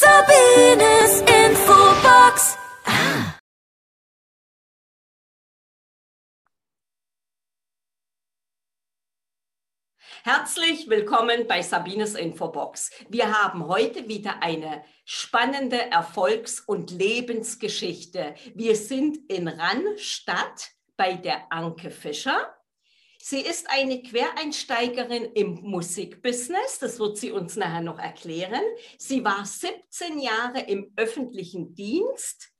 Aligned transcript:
Sabines 0.00 1.22
Infobox. 1.22 2.56
Herzlich 10.22 10.88
willkommen 10.88 11.48
bei 11.48 11.62
Sabines 11.62 12.14
Infobox. 12.14 12.92
Wir 13.08 13.42
haben 13.42 13.66
heute 13.66 14.06
wieder 14.06 14.40
eine 14.40 14.84
spannende 15.04 15.90
Erfolgs- 15.90 16.60
und 16.60 16.92
Lebensgeschichte. 16.92 18.36
Wir 18.54 18.76
sind 18.76 19.18
in 19.28 19.48
Rannstadt 19.48 20.70
bei 20.96 21.14
der 21.14 21.50
Anke 21.50 21.90
Fischer. 21.90 22.57
Sie 23.20 23.40
ist 23.40 23.68
eine 23.68 24.00
Quereinsteigerin 24.00 25.24
im 25.34 25.54
Musikbusiness, 25.62 26.78
das 26.78 27.00
wird 27.00 27.18
sie 27.18 27.32
uns 27.32 27.56
nachher 27.56 27.80
noch 27.80 27.98
erklären. 27.98 28.62
Sie 28.96 29.24
war 29.24 29.44
17 29.44 30.20
Jahre 30.20 30.60
im 30.60 30.92
öffentlichen 30.96 31.74
Dienst, 31.74 32.52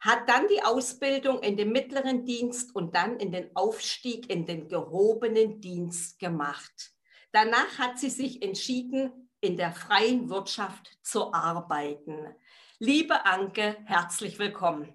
hat 0.00 0.28
dann 0.28 0.48
die 0.48 0.62
Ausbildung 0.62 1.42
in 1.42 1.56
den 1.56 1.70
mittleren 1.70 2.24
Dienst 2.24 2.74
und 2.74 2.94
dann 2.94 3.20
in 3.20 3.30
den 3.30 3.54
Aufstieg 3.54 4.30
in 4.30 4.46
den 4.46 4.68
gehobenen 4.68 5.60
Dienst 5.60 6.18
gemacht. 6.18 6.92
Danach 7.32 7.78
hat 7.78 7.98
sie 7.98 8.10
sich 8.10 8.42
entschieden, 8.42 9.30
in 9.40 9.58
der 9.58 9.72
freien 9.72 10.30
Wirtschaft 10.30 10.98
zu 11.02 11.32
arbeiten. 11.32 12.34
Liebe 12.78 13.26
Anke, 13.26 13.76
herzlich 13.84 14.38
willkommen. 14.38 14.94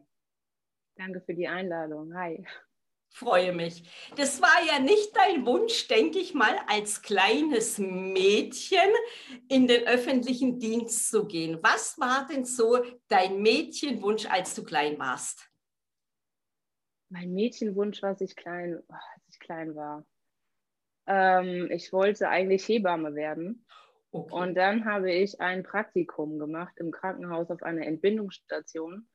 Danke 0.95 1.21
für 1.21 1.35
die 1.35 1.47
Einladung. 1.47 2.15
Hi. 2.15 2.43
Freue 3.13 3.51
mich. 3.51 3.83
Das 4.15 4.41
war 4.41 4.65
ja 4.65 4.79
nicht 4.79 5.15
dein 5.15 5.45
Wunsch, 5.45 5.87
denke 5.87 6.17
ich 6.17 6.33
mal, 6.33 6.55
als 6.67 7.01
kleines 7.01 7.77
Mädchen 7.77 8.89
in 9.49 9.67
den 9.67 9.85
öffentlichen 9.85 10.59
Dienst 10.59 11.09
zu 11.09 11.27
gehen. 11.27 11.59
Was 11.61 11.99
war 11.99 12.25
denn 12.27 12.45
so 12.45 12.83
dein 13.09 13.41
Mädchenwunsch, 13.41 14.25
als 14.27 14.55
du 14.55 14.63
klein 14.63 14.97
warst? 14.97 15.45
Mein 17.09 17.33
Mädchenwunsch, 17.33 18.01
als 18.03 18.21
ich 18.21 18.35
klein, 18.37 18.81
als 18.87 19.27
ich 19.29 19.39
klein 19.39 19.75
war. 19.75 20.05
Ähm, 21.05 21.69
ich 21.69 21.91
wollte 21.91 22.29
eigentlich 22.29 22.65
Hebamme 22.65 23.13
werden. 23.13 23.65
Okay. 24.11 24.33
Und 24.33 24.55
dann 24.55 24.85
habe 24.85 25.11
ich 25.11 25.41
ein 25.41 25.63
Praktikum 25.63 26.39
gemacht 26.39 26.73
im 26.77 26.91
Krankenhaus 26.91 27.49
auf 27.51 27.61
einer 27.61 27.85
Entbindungsstation. 27.85 29.09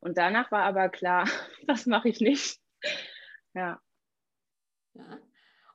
Und 0.00 0.18
danach 0.18 0.50
war 0.50 0.64
aber 0.64 0.88
klar, 0.88 1.28
das 1.68 1.86
mache 1.86 2.08
ich 2.08 2.20
nicht. 2.20 2.60
Ja. 3.56 3.80
ja. 4.94 5.18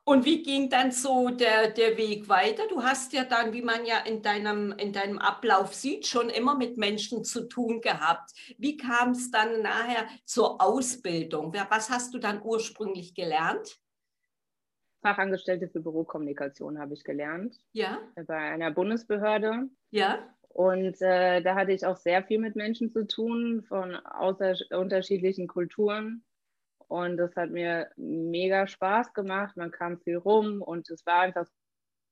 Und 0.04 0.24
wie 0.24 0.42
ging 0.42 0.68
dann 0.68 0.90
so 0.90 1.28
der, 1.28 1.70
der 1.70 1.96
Weg 1.96 2.28
weiter? 2.28 2.64
Du 2.68 2.82
hast 2.82 3.12
ja 3.12 3.24
dann, 3.24 3.52
wie 3.52 3.62
man 3.62 3.84
ja 3.86 3.98
in 3.98 4.20
deinem, 4.20 4.72
in 4.72 4.92
deinem 4.92 5.18
Ablauf 5.18 5.74
sieht, 5.74 6.06
schon 6.06 6.28
immer 6.28 6.56
mit 6.56 6.76
Menschen 6.76 7.24
zu 7.24 7.48
tun 7.48 7.80
gehabt. 7.80 8.32
Wie 8.58 8.76
kam 8.76 9.10
es 9.10 9.30
dann 9.30 9.62
nachher 9.62 10.08
zur 10.24 10.60
Ausbildung? 10.60 11.54
Was 11.68 11.88
hast 11.88 12.14
du 12.14 12.18
dann 12.18 12.42
ursprünglich 12.42 13.14
gelernt? 13.14 13.78
Fachangestellte 15.02 15.68
für 15.68 15.80
Bürokommunikation 15.80 16.78
habe 16.78 16.94
ich 16.94 17.04
gelernt. 17.04 17.60
Ja. 17.72 17.98
Bei 18.26 18.36
einer 18.36 18.72
Bundesbehörde. 18.72 19.68
Ja. 19.90 20.18
Und 20.48 21.00
äh, 21.00 21.42
da 21.42 21.54
hatte 21.54 21.72
ich 21.72 21.86
auch 21.86 21.96
sehr 21.96 22.24
viel 22.24 22.38
mit 22.38 22.56
Menschen 22.56 22.90
zu 22.90 23.06
tun, 23.06 23.62
von 23.62 23.94
außer, 23.94 24.54
unterschiedlichen 24.70 25.46
Kulturen. 25.46 26.24
Und 26.92 27.16
das 27.16 27.34
hat 27.36 27.48
mir 27.48 27.90
mega 27.96 28.66
Spaß 28.66 29.14
gemacht. 29.14 29.56
Man 29.56 29.70
kam 29.70 29.98
viel 30.00 30.18
rum 30.18 30.60
und 30.60 30.90
es 30.90 31.06
war 31.06 31.20
einfach 31.20 31.46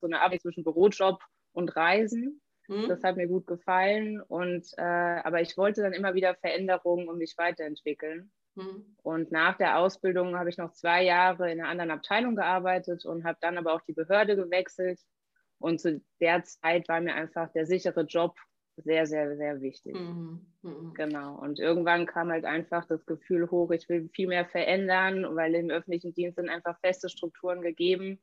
so 0.01 0.07
eine 0.07 0.23
Arbeit 0.23 0.41
zwischen 0.41 0.65
Bürojob 0.65 1.23
und 1.53 1.77
Reisen. 1.77 2.41
Mhm. 2.67 2.89
Das 2.89 3.03
hat 3.03 3.19
mir 3.19 3.29
gut 3.29 3.47
gefallen. 3.47 4.23
Und, 4.23 4.67
äh, 4.79 4.83
aber 4.83 5.43
ich 5.43 5.59
wollte 5.59 5.83
dann 5.83 5.93
immer 5.93 6.15
wieder 6.15 6.35
Veränderungen 6.35 7.11
und 7.11 7.19
mich 7.19 7.35
weiterentwickeln. 7.37 8.33
Mhm. 8.55 8.97
Und 9.03 9.31
nach 9.31 9.59
der 9.59 9.77
Ausbildung 9.77 10.39
habe 10.39 10.49
ich 10.49 10.57
noch 10.57 10.73
zwei 10.73 11.05
Jahre 11.05 11.53
in 11.53 11.61
einer 11.61 11.69
anderen 11.69 11.91
Abteilung 11.91 12.35
gearbeitet 12.35 13.05
und 13.05 13.25
habe 13.25 13.37
dann 13.43 13.59
aber 13.59 13.75
auch 13.75 13.83
die 13.83 13.93
Behörde 13.93 14.35
gewechselt. 14.35 14.99
Und 15.59 15.79
zu 15.79 16.01
der 16.23 16.43
Zeit 16.45 16.89
war 16.89 17.03
mir 17.03 17.15
einfach 17.15 17.53
der 17.53 17.67
sichere 17.67 18.05
Job 18.05 18.35
sehr, 18.83 19.07
sehr, 19.07 19.37
sehr 19.37 19.61
wichtig. 19.61 19.95
Mhm. 19.95 20.47
Mhm. 20.63 20.95
Genau. 20.95 21.39
Und 21.39 21.59
irgendwann 21.59 22.07
kam 22.07 22.31
halt 22.31 22.45
einfach 22.45 22.85
das 22.87 23.07
Gefühl 23.07 23.51
hoch, 23.51 23.71
ich 23.71 23.89
will 23.89 24.09
viel 24.13 24.29
mehr 24.29 24.47
verändern, 24.47 25.37
weil 25.37 25.55
im 25.55 25.71
öffentlichen 25.71 26.15
Dienst 26.15 26.37
sind 26.37 26.49
einfach 26.49 26.79
feste 26.81 27.09
Strukturen 27.09 27.63
gegeben. 27.63 28.21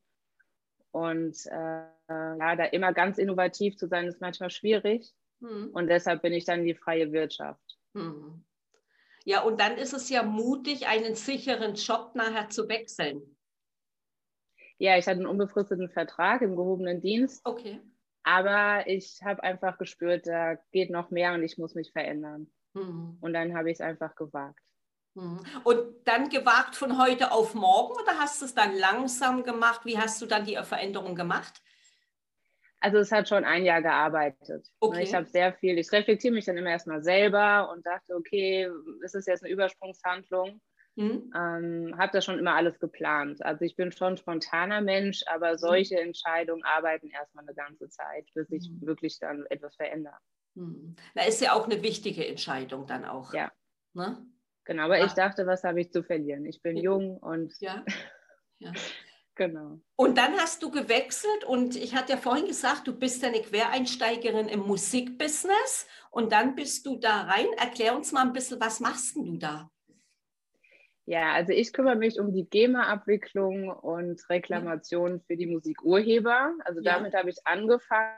Und 0.90 1.36
äh, 1.46 1.84
ja, 2.08 2.56
da 2.56 2.64
immer 2.64 2.92
ganz 2.92 3.18
innovativ 3.18 3.76
zu 3.76 3.88
sein, 3.88 4.06
ist 4.06 4.20
manchmal 4.20 4.50
schwierig. 4.50 5.14
Mhm. 5.40 5.70
Und 5.72 5.88
deshalb 5.88 6.22
bin 6.22 6.32
ich 6.32 6.44
dann 6.44 6.64
die 6.64 6.74
freie 6.74 7.12
Wirtschaft. 7.12 7.78
Mhm. 7.94 8.44
Ja, 9.24 9.42
und 9.42 9.60
dann 9.60 9.76
ist 9.76 9.92
es 9.92 10.08
ja 10.08 10.22
mutig, 10.22 10.86
einen 10.86 11.14
sicheren 11.14 11.74
Job 11.74 12.12
nachher 12.14 12.48
zu 12.48 12.68
wechseln. 12.68 13.36
Ja, 14.78 14.96
ich 14.96 15.06
hatte 15.06 15.18
einen 15.18 15.26
unbefristeten 15.26 15.90
Vertrag 15.90 16.40
im 16.40 16.56
gehobenen 16.56 17.00
Dienst. 17.00 17.44
Okay. 17.44 17.80
Aber 18.28 18.86
ich 18.86 19.22
habe 19.24 19.42
einfach 19.42 19.78
gespürt, 19.78 20.26
da 20.26 20.56
geht 20.70 20.90
noch 20.90 21.10
mehr 21.10 21.32
und 21.32 21.42
ich 21.42 21.56
muss 21.56 21.74
mich 21.74 21.92
verändern. 21.92 22.52
Mhm. 22.74 23.16
Und 23.22 23.32
dann 23.32 23.56
habe 23.56 23.70
ich 23.70 23.76
es 23.76 23.80
einfach 23.80 24.14
gewagt. 24.16 24.60
Mhm. 25.14 25.40
Und 25.64 25.78
dann 26.04 26.28
gewagt 26.28 26.76
von 26.76 27.02
heute 27.02 27.32
auf 27.32 27.54
morgen 27.54 27.94
oder 27.94 28.18
hast 28.18 28.42
du 28.42 28.44
es 28.44 28.54
dann 28.54 28.76
langsam 28.76 29.44
gemacht? 29.44 29.80
Wie 29.86 29.96
hast 29.96 30.20
du 30.20 30.26
dann 30.26 30.44
die 30.44 30.58
Veränderung 30.62 31.14
gemacht? 31.14 31.62
Also 32.80 32.98
es 32.98 33.10
hat 33.10 33.30
schon 33.30 33.46
ein 33.46 33.64
Jahr 33.64 33.80
gearbeitet. 33.80 34.68
Okay. 34.78 35.04
Ich 35.04 35.14
habe 35.14 35.24
sehr 35.24 35.54
viel, 35.54 35.78
ich 35.78 35.90
reflektiere 35.90 36.34
mich 36.34 36.44
dann 36.44 36.58
immer 36.58 36.70
erstmal 36.70 37.02
selber 37.02 37.70
und 37.72 37.86
dachte, 37.86 38.14
okay, 38.14 38.68
ist 39.02 39.14
es 39.14 39.24
jetzt 39.24 39.42
eine 39.42 39.54
Übersprungshandlung? 39.54 40.60
Mhm. 40.98 41.32
Ähm, 41.32 41.94
habe 41.96 42.10
das 42.12 42.24
schon 42.24 42.40
immer 42.40 42.56
alles 42.56 42.80
geplant. 42.80 43.40
Also 43.44 43.64
ich 43.64 43.76
bin 43.76 43.92
schon 43.92 44.14
ein 44.14 44.16
spontaner 44.16 44.80
Mensch, 44.80 45.22
aber 45.28 45.52
mhm. 45.52 45.58
solche 45.58 45.94
mhm. 45.94 46.08
Entscheidungen 46.08 46.64
arbeiten 46.64 47.08
erstmal 47.08 47.44
eine 47.44 47.54
ganze 47.54 47.88
Zeit, 47.88 48.26
bis 48.34 48.48
sich 48.48 48.68
mhm. 48.68 48.84
wirklich 48.84 49.20
dann 49.20 49.46
etwas 49.48 49.76
verändert. 49.76 50.18
Mhm. 50.54 50.96
Da 51.14 51.22
ist 51.22 51.40
ja 51.40 51.52
auch 51.52 51.66
eine 51.66 51.84
wichtige 51.84 52.26
Entscheidung 52.26 52.88
dann 52.88 53.04
auch. 53.04 53.32
Ja. 53.32 53.52
Ne? 53.94 54.26
Genau, 54.64 54.82
aber 54.82 54.96
Ach. 55.00 55.06
ich 55.06 55.12
dachte, 55.12 55.46
was 55.46 55.62
habe 55.62 55.80
ich 55.80 55.92
zu 55.92 56.02
verlieren? 56.02 56.44
Ich 56.46 56.62
bin 56.62 56.76
ja. 56.76 56.82
jung 56.82 57.16
und. 57.18 57.54
Ja. 57.60 57.84
ja. 58.58 58.72
Genau. 59.36 59.80
Und 59.94 60.18
dann 60.18 60.36
hast 60.36 60.64
du 60.64 60.70
gewechselt 60.72 61.44
und 61.44 61.76
ich 61.76 61.94
hatte 61.94 62.14
ja 62.14 62.18
vorhin 62.18 62.48
gesagt, 62.48 62.88
du 62.88 62.98
bist 62.98 63.22
eine 63.22 63.40
Quereinsteigerin 63.40 64.48
im 64.48 64.60
Musikbusiness 64.60 65.86
und 66.10 66.32
dann 66.32 66.56
bist 66.56 66.84
du 66.86 66.98
da 66.98 67.22
rein. 67.22 67.46
Erklär 67.56 67.94
uns 67.94 68.10
mal 68.10 68.22
ein 68.22 68.32
bisschen, 68.32 68.60
was 68.60 68.80
machst 68.80 69.14
du 69.14 69.36
da? 69.36 69.70
Ja, 71.08 71.32
also 71.32 71.54
ich 71.54 71.72
kümmere 71.72 71.96
mich 71.96 72.20
um 72.20 72.34
die 72.34 72.44
GEMA-Abwicklung 72.44 73.70
und 73.70 74.28
Reklamation 74.28 75.22
für 75.22 75.38
die 75.38 75.46
Musikurheber. 75.46 76.52
Also 76.66 76.82
ja. 76.82 76.96
damit 76.96 77.14
habe 77.14 77.30
ich 77.30 77.38
angefangen. 77.46 78.12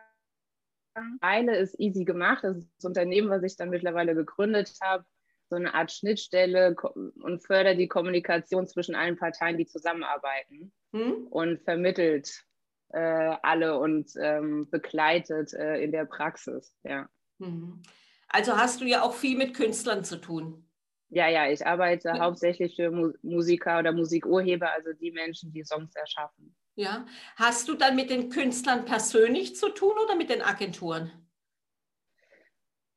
Eile 1.21 1.57
ist 1.57 1.79
easy 1.79 2.05
gemacht. 2.05 2.43
Das 2.43 2.57
ist 2.57 2.69
das 2.79 2.85
Unternehmen, 2.87 3.31
was 3.31 3.45
ich 3.45 3.57
dann 3.57 3.71
mittlerweile 3.71 4.17
gegründet 4.17 4.73
habe. 4.83 5.05
So 5.49 5.55
eine 5.55 5.73
Art 5.73 5.93
Schnittstelle 5.93 6.75
und 7.23 7.47
fördert 7.47 7.79
die 7.79 7.87
Kommunikation 7.87 8.67
zwischen 8.67 8.97
allen 8.97 9.17
Parteien, 9.17 9.57
die 9.57 9.67
zusammenarbeiten 9.67 10.73
hm? 10.93 11.29
und 11.29 11.63
vermittelt 11.63 12.45
äh, 12.89 13.37
alle 13.43 13.79
und 13.79 14.11
ähm, 14.21 14.69
begleitet 14.69 15.53
äh, 15.53 15.81
in 15.81 15.93
der 15.93 16.07
Praxis. 16.07 16.75
Ja. 16.83 17.09
Mhm. 17.39 17.83
Also 18.27 18.57
hast 18.57 18.81
du 18.81 18.85
ja 18.85 19.03
auch 19.03 19.15
viel 19.15 19.39
mit 19.39 19.55
Künstlern 19.55 20.03
zu 20.03 20.17
tun. 20.17 20.67
Ja, 21.11 21.29
ja, 21.29 21.51
ich 21.51 21.67
arbeite 21.67 22.09
ja. 22.09 22.21
hauptsächlich 22.21 22.77
für 22.77 22.91
Mu 22.91 23.13
Musiker 23.23 23.81
oder 23.81 23.93
Musikurheber, 23.93 24.73
also 24.73 24.93
die 24.93 25.11
Menschen, 25.11 25.53
die 25.53 25.65
Songs 25.65 25.95
erschaffen. 25.97 26.55
Ja. 26.77 27.05
Hast 27.37 27.69
du 27.69 27.75
dann 27.75 27.97
mit 27.97 28.11
den 28.11 28.31
Künstlern 28.31 28.85
persönlich 28.85 29.57
zu 29.57 29.71
tun 29.71 29.95
oder 30.03 30.15
mit 30.15 30.31
den 30.31 30.41
Agenturen? 30.41 31.11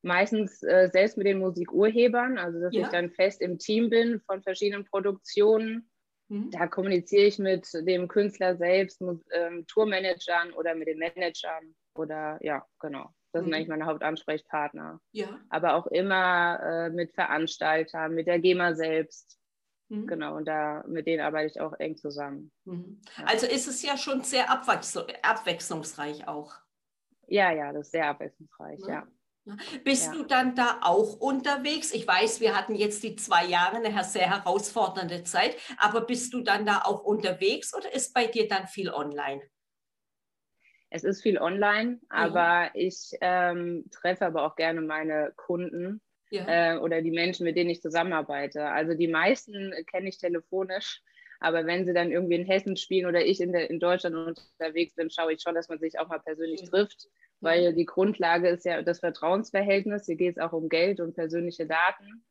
Meistens 0.03 0.61
äh, 0.63 0.89
selbst 0.91 1.17
mit 1.17 1.25
den 1.25 1.39
Musikurhebern, 1.39 2.37
also 2.37 2.59
dass 2.59 2.73
ja. 2.73 2.81
ich 2.81 2.87
dann 2.89 3.09
fest 3.09 3.41
im 3.41 3.57
Team 3.57 3.89
bin 3.89 4.21
von 4.21 4.43
verschiedenen 4.43 4.85
Produktionen. 4.85 5.89
Mhm. 6.27 6.51
Da 6.51 6.67
kommuniziere 6.67 7.23
ich 7.23 7.39
mit 7.39 7.67
dem 7.73 8.07
Künstler 8.07 8.55
selbst, 8.57 9.01
mit 9.01 9.21
ähm, 9.31 9.65
Tourmanagern 9.67 10.53
oder 10.53 10.75
mit 10.75 10.87
den 10.87 10.99
Managern 10.99 11.73
oder 11.95 12.37
ja, 12.41 12.65
genau. 12.79 13.09
Das 13.33 13.41
mhm. 13.41 13.45
sind 13.45 13.53
eigentlich 13.55 13.67
meine 13.67 13.85
Hauptansprechpartner. 13.85 15.01
Ja. 15.11 15.39
Aber 15.49 15.73
auch 15.73 15.87
immer 15.87 16.59
äh, 16.61 16.89
mit 16.91 17.13
Veranstaltern, 17.13 18.13
mit 18.13 18.27
der 18.27 18.39
GEMA 18.39 18.75
selbst. 18.75 19.39
Mhm. 19.89 20.07
Genau, 20.07 20.37
und 20.37 20.45
da 20.45 20.83
mit 20.87 21.07
denen 21.07 21.21
arbeite 21.21 21.47
ich 21.47 21.59
auch 21.59 21.73
eng 21.79 21.97
zusammen. 21.97 22.51
Mhm. 22.65 23.01
Also 23.25 23.47
ist 23.47 23.67
es 23.67 23.81
ja 23.81 23.97
schon 23.97 24.21
sehr 24.21 24.49
abwechslungsreich 24.49 26.27
auch. 26.27 26.53
Ja, 27.27 27.51
ja, 27.51 27.73
das 27.73 27.87
ist 27.87 27.91
sehr 27.91 28.07
abwechslungsreich, 28.07 28.79
ja. 28.87 29.07
ja. 29.45 29.57
Bist 29.83 30.05
ja. 30.05 30.11
du 30.13 30.23
dann 30.23 30.55
da 30.55 30.79
auch 30.81 31.19
unterwegs? 31.19 31.93
Ich 31.93 32.07
weiß, 32.07 32.39
wir 32.39 32.55
hatten 32.55 32.75
jetzt 32.75 33.03
die 33.03 33.15
zwei 33.15 33.45
Jahre 33.45 33.77
eine 33.77 34.03
sehr 34.03 34.29
herausfordernde 34.29 35.23
Zeit, 35.23 35.57
aber 35.77 36.01
bist 36.01 36.33
du 36.33 36.41
dann 36.41 36.65
da 36.65 36.83
auch 36.83 37.03
unterwegs 37.03 37.73
oder 37.75 37.93
ist 37.93 38.13
bei 38.13 38.27
dir 38.27 38.47
dann 38.47 38.67
viel 38.67 38.89
online? 38.89 39.41
Es 40.95 41.03
ist 41.03 41.23
viel 41.23 41.39
online, 41.39 41.99
aber 42.09 42.65
ja. 42.65 42.71
ich 42.75 43.17
ähm, 43.19 43.85
treffe 43.89 44.27
aber 44.27 44.45
auch 44.45 44.55
gerne 44.55 44.79
meine 44.79 45.33
Kunden 45.35 46.01
ja. 46.29 46.75
äh, 46.75 46.77
oder 46.77 47.01
die 47.01 47.09
Menschen, 47.09 47.45
mit 47.45 47.57
denen 47.57 47.71
ich 47.71 47.81
zusammenarbeite. 47.81 48.67
Also 48.67 48.93
die 48.93 49.07
meisten 49.07 49.73
kenne 49.89 50.09
ich 50.09 50.19
telefonisch, 50.19 51.01
aber 51.39 51.65
wenn 51.65 51.87
sie 51.87 51.95
dann 51.95 52.11
irgendwie 52.11 52.35
in 52.35 52.45
Hessen 52.45 52.77
spielen 52.77 53.07
oder 53.07 53.25
ich 53.25 53.41
in, 53.41 53.53
der, 53.53 53.71
in 53.71 53.79
Deutschland 53.79 54.15
unterwegs 54.15 54.93
bin, 54.93 55.09
schaue 55.09 55.33
ich 55.33 55.41
schon, 55.41 55.55
dass 55.55 55.67
man 55.67 55.79
sich 55.79 55.97
auch 55.97 56.09
mal 56.09 56.19
persönlich 56.19 56.61
ja. 56.61 56.67
trifft, 56.67 57.07
weil 57.39 57.73
die 57.73 57.85
Grundlage 57.85 58.49
ist 58.49 58.63
ja 58.63 58.83
das 58.83 58.99
Vertrauensverhältnis. 58.99 60.05
Hier 60.05 60.15
geht 60.15 60.37
es 60.37 60.43
auch 60.43 60.53
um 60.53 60.69
Geld 60.69 60.99
und 60.99 61.15
persönliche 61.15 61.65
Daten 61.65 62.23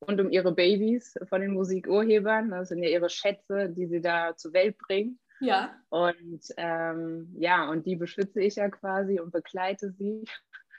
und 0.00 0.20
um 0.20 0.30
ihre 0.30 0.52
Babys 0.52 1.14
von 1.26 1.40
den 1.40 1.54
Musikurhebern. 1.54 2.50
Das 2.50 2.68
sind 2.68 2.82
ja 2.82 2.90
ihre 2.90 3.08
Schätze, 3.08 3.70
die 3.70 3.86
sie 3.86 4.02
da 4.02 4.36
zur 4.36 4.52
Welt 4.52 4.76
bringen. 4.76 5.18
Ja. 5.40 5.74
Und 5.88 6.42
ähm, 6.56 7.34
ja, 7.38 7.68
und 7.68 7.86
die 7.86 7.96
beschütze 7.96 8.40
ich 8.42 8.56
ja 8.56 8.68
quasi 8.68 9.20
und 9.20 9.32
begleite 9.32 9.90
sie. 9.92 10.24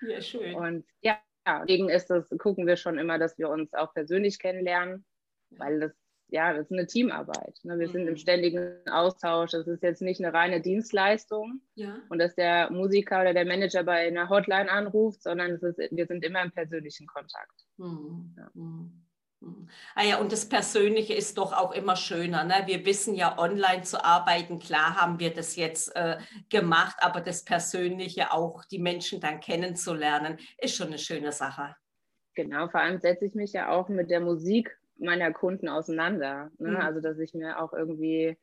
Ja, 0.02 0.22
schön. 0.22 0.56
Und 0.56 0.86
ja, 1.02 1.20
deswegen 1.48 1.90
ist 1.90 2.10
das, 2.10 2.30
gucken 2.38 2.68
wir 2.68 2.76
schon 2.76 2.98
immer, 2.98 3.20
dass 3.20 3.38
wir 3.38 3.50
uns 3.50 3.74
auch 3.74 3.94
persönlich 3.94 4.40
kennenlernen, 4.40 5.06
weil 5.52 5.80
das, 5.80 5.92
ja, 6.28 6.54
das 6.54 6.68
ist 6.68 6.72
eine 6.72 6.88
Teamarbeit. 6.88 7.60
Ne? 7.64 7.78
Wir 7.78 7.88
mhm. 7.88 7.92
sind 7.92 8.02
im 8.08 8.14
mhm. 8.14 8.18
ständigen 8.18 8.88
Austausch. 8.88 9.52
Das 9.52 9.68
ist 9.68 9.84
jetzt 9.84 10.02
nicht 10.02 10.24
eine 10.24 10.34
reine 10.34 10.62
Dienstleistung 10.62 11.62
ja. 11.76 12.00
und 12.10 12.20
dass 12.20 12.36
der 12.36 12.72
Musiker 12.72 13.22
oder 13.22 13.34
der 13.34 13.46
Manager 13.46 13.84
bei 13.84 14.08
einer 14.08 14.30
Hotline 14.30 14.72
anruft, 14.72 15.24
sondern 15.24 15.52
es 15.52 15.64
ist, 15.64 15.78
wir 15.78 16.06
sind 16.06 16.24
immer 16.24 16.42
im 16.42 16.52
persönlichen 16.52 17.08
Kontakt. 17.08 17.66
Mhm. 17.78 18.36
Ja. 18.38 18.50
Mhm. 18.54 19.06
Mhm. 19.42 19.68
Ah 19.96 20.04
ja, 20.04 20.20
und 20.20 20.32
das 20.32 20.48
Persönliche 20.48 21.14
ist 21.14 21.38
doch 21.38 21.52
auch 21.54 21.72
immer 21.72 21.96
schöner. 21.96 22.44
Ne? 22.44 22.64
Wir 22.66 22.86
wissen 22.86 23.16
ja, 23.16 23.38
online 23.38 23.82
zu 23.82 24.04
arbeiten, 24.04 24.60
klar 24.60 24.96
haben 24.96 25.20
wir 25.20 25.34
das 25.34 25.56
jetzt 25.56 25.96
äh, 25.96 26.18
gemacht, 26.50 26.98
aber 27.02 27.22
das 27.22 27.44
Persönliche 27.44 28.32
auch, 28.32 28.64
die 28.66 28.80
Menschen 28.80 29.20
dann 29.20 29.40
kennenzulernen, 29.40 30.38
ist 30.58 30.76
schon 30.76 30.88
eine 30.88 31.00
schöne 31.00 31.32
Sache. 31.32 31.76
Genau, 32.36 32.70
vor 32.70 32.80
allem 32.80 33.00
setze 33.00 33.26
ich 33.26 33.36
mich 33.36 33.52
ja 33.52 33.70
auch 33.70 33.90
mit 33.90 34.10
der 34.10 34.22
Musik 34.22 34.78
meiner 34.98 35.34
Kunden 35.34 35.68
auseinander. 35.68 36.52
Ne? 36.60 36.72
Mhm. 36.72 36.78
Also, 36.78 37.02
dass 37.02 37.20
ich 37.20 37.34
mir 37.34 37.62
auch 37.62 37.74
irgendwie 37.74 38.38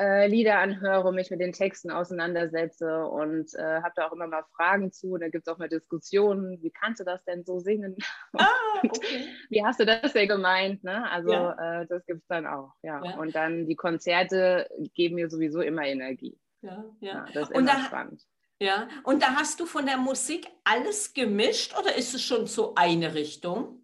äh, 0.00 0.26
Lieder 0.28 0.58
anhöre, 0.58 1.12
mich 1.12 1.30
mit 1.30 1.40
den 1.40 1.52
Texten 1.52 1.90
auseinandersetze 1.90 3.04
und 3.04 3.54
äh, 3.54 3.82
habe 3.82 3.92
da 3.94 4.08
auch 4.08 4.12
immer 4.12 4.26
mal 4.26 4.44
Fragen 4.56 4.92
zu. 4.92 5.18
Da 5.18 5.28
gibt 5.28 5.46
es 5.46 5.52
auch 5.52 5.58
mal 5.58 5.68
Diskussionen, 5.68 6.62
wie 6.62 6.70
kannst 6.70 7.00
du 7.00 7.04
das 7.04 7.22
denn 7.24 7.44
so 7.44 7.58
singen? 7.58 7.96
Ah, 8.32 8.46
okay. 8.82 9.28
wie 9.50 9.62
hast 9.62 9.78
du 9.78 9.84
das 9.84 10.12
denn 10.14 10.28
gemeint? 10.28 10.82
Ne? 10.84 11.08
Also 11.10 11.32
ja. 11.32 11.82
äh, 11.82 11.86
das 11.86 12.06
gibt 12.06 12.22
es 12.22 12.28
dann 12.28 12.46
auch. 12.46 12.72
Ja. 12.82 13.04
ja. 13.04 13.18
Und 13.18 13.34
dann 13.34 13.66
die 13.66 13.76
Konzerte 13.76 14.68
geben 14.94 15.16
mir 15.16 15.28
sowieso 15.28 15.60
immer 15.60 15.84
Energie. 15.84 16.38
Ja, 16.62 16.84
ja. 17.00 17.12
ja 17.12 17.26
das 17.34 17.50
ist 17.50 17.56
und 17.56 17.64
immer 17.64 17.74
da, 17.74 17.84
spannend. 17.84 18.22
Ja, 18.58 18.88
und 19.04 19.22
da 19.22 19.34
hast 19.36 19.60
du 19.60 19.66
von 19.66 19.86
der 19.86 19.96
Musik 19.96 20.46
alles 20.64 21.12
gemischt 21.12 21.78
oder 21.78 21.94
ist 21.96 22.14
es 22.14 22.22
schon 22.22 22.46
so 22.46 22.74
eine 22.74 23.14
Richtung? 23.14 23.82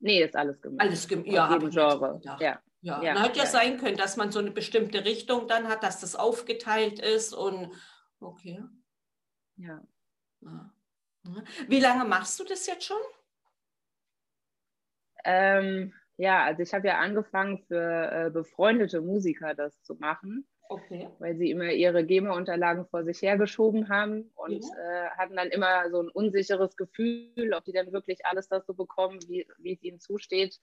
Nee, 0.00 0.22
ist 0.22 0.36
alles 0.36 0.60
gemischt. 0.60 0.80
Alles 0.80 1.08
gemischt, 1.08 1.32
ja, 1.32 1.48
habe 1.48 1.68
ich 1.68 1.74
Genre. 1.74 2.20
Ja. 2.40 2.60
Ja, 2.80 3.02
ja 3.02 3.20
hat 3.20 3.36
ja, 3.36 3.44
ja, 3.44 3.48
sein 3.48 3.78
können, 3.78 3.96
dass 3.96 4.16
man 4.16 4.30
so 4.30 4.38
eine 4.38 4.50
bestimmte 4.50 5.04
Richtung 5.04 5.48
dann 5.48 5.68
hat, 5.68 5.82
dass 5.82 6.00
das 6.00 6.14
aufgeteilt 6.14 7.00
ist 7.00 7.34
und 7.34 7.72
okay. 8.20 8.62
Ja. 9.56 9.82
ja. 10.40 10.72
Wie 11.66 11.80
lange 11.80 12.04
machst 12.04 12.38
du 12.38 12.44
das 12.44 12.66
jetzt 12.66 12.84
schon? 12.84 13.00
Ähm, 15.24 15.92
ja, 16.16 16.44
also 16.44 16.62
ich 16.62 16.72
habe 16.72 16.86
ja 16.86 16.98
angefangen 16.98 17.58
für 17.66 18.10
äh, 18.26 18.30
befreundete 18.30 19.00
Musiker 19.00 19.54
das 19.54 19.82
zu 19.82 19.94
machen. 19.96 20.46
Okay. 20.70 21.08
Weil 21.18 21.36
sie 21.36 21.50
immer 21.50 21.72
ihre 21.72 22.04
GEMA-Unterlagen 22.04 22.86
vor 22.86 23.02
sich 23.02 23.22
hergeschoben 23.22 23.88
haben 23.88 24.30
und 24.34 24.62
ja. 24.62 25.06
äh, 25.06 25.10
hatten 25.16 25.34
dann 25.34 25.48
immer 25.48 25.90
so 25.90 26.02
ein 26.02 26.08
unsicheres 26.10 26.76
Gefühl, 26.76 27.54
ob 27.54 27.64
die 27.64 27.72
dann 27.72 27.90
wirklich 27.92 28.26
alles 28.26 28.48
das 28.48 28.66
so 28.66 28.74
bekommen, 28.74 29.18
wie, 29.28 29.46
wie 29.58 29.72
es 29.72 29.82
ihnen 29.82 29.98
zusteht 29.98 30.60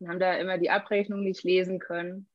und 0.00 0.08
haben 0.08 0.20
da 0.20 0.34
immer 0.34 0.58
die 0.58 0.70
Abrechnung 0.70 1.22
nicht 1.22 1.44
lesen 1.44 1.78
können. 1.78 2.28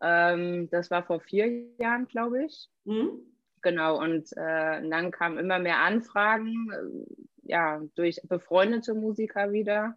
Ähm, 0.00 0.68
das 0.70 0.90
war 0.90 1.02
vor 1.04 1.20
vier 1.20 1.46
Jahren, 1.78 2.06
glaube 2.06 2.44
ich. 2.44 2.68
Mhm. 2.84 3.20
Genau, 3.62 4.00
und 4.00 4.30
äh, 4.36 4.88
dann 4.88 5.10
kamen 5.10 5.38
immer 5.38 5.58
mehr 5.58 5.78
Anfragen, 5.78 6.70
äh, 6.70 7.50
ja, 7.50 7.82
durch 7.94 8.20
befreundete 8.24 8.94
Musiker 8.94 9.52
wieder. 9.52 9.96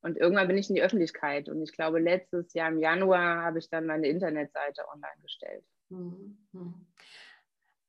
Und 0.00 0.18
irgendwann 0.18 0.48
bin 0.48 0.58
ich 0.58 0.68
in 0.68 0.74
die 0.74 0.82
Öffentlichkeit. 0.82 1.48
Und 1.48 1.62
ich 1.62 1.72
glaube, 1.72 2.00
letztes 2.00 2.52
Jahr 2.54 2.68
im 2.70 2.80
Januar 2.80 3.44
habe 3.44 3.60
ich 3.60 3.70
dann 3.70 3.86
meine 3.86 4.08
Internetseite 4.08 4.82
online 4.92 5.22
gestellt. 5.22 5.64
Mhm. 5.90 6.38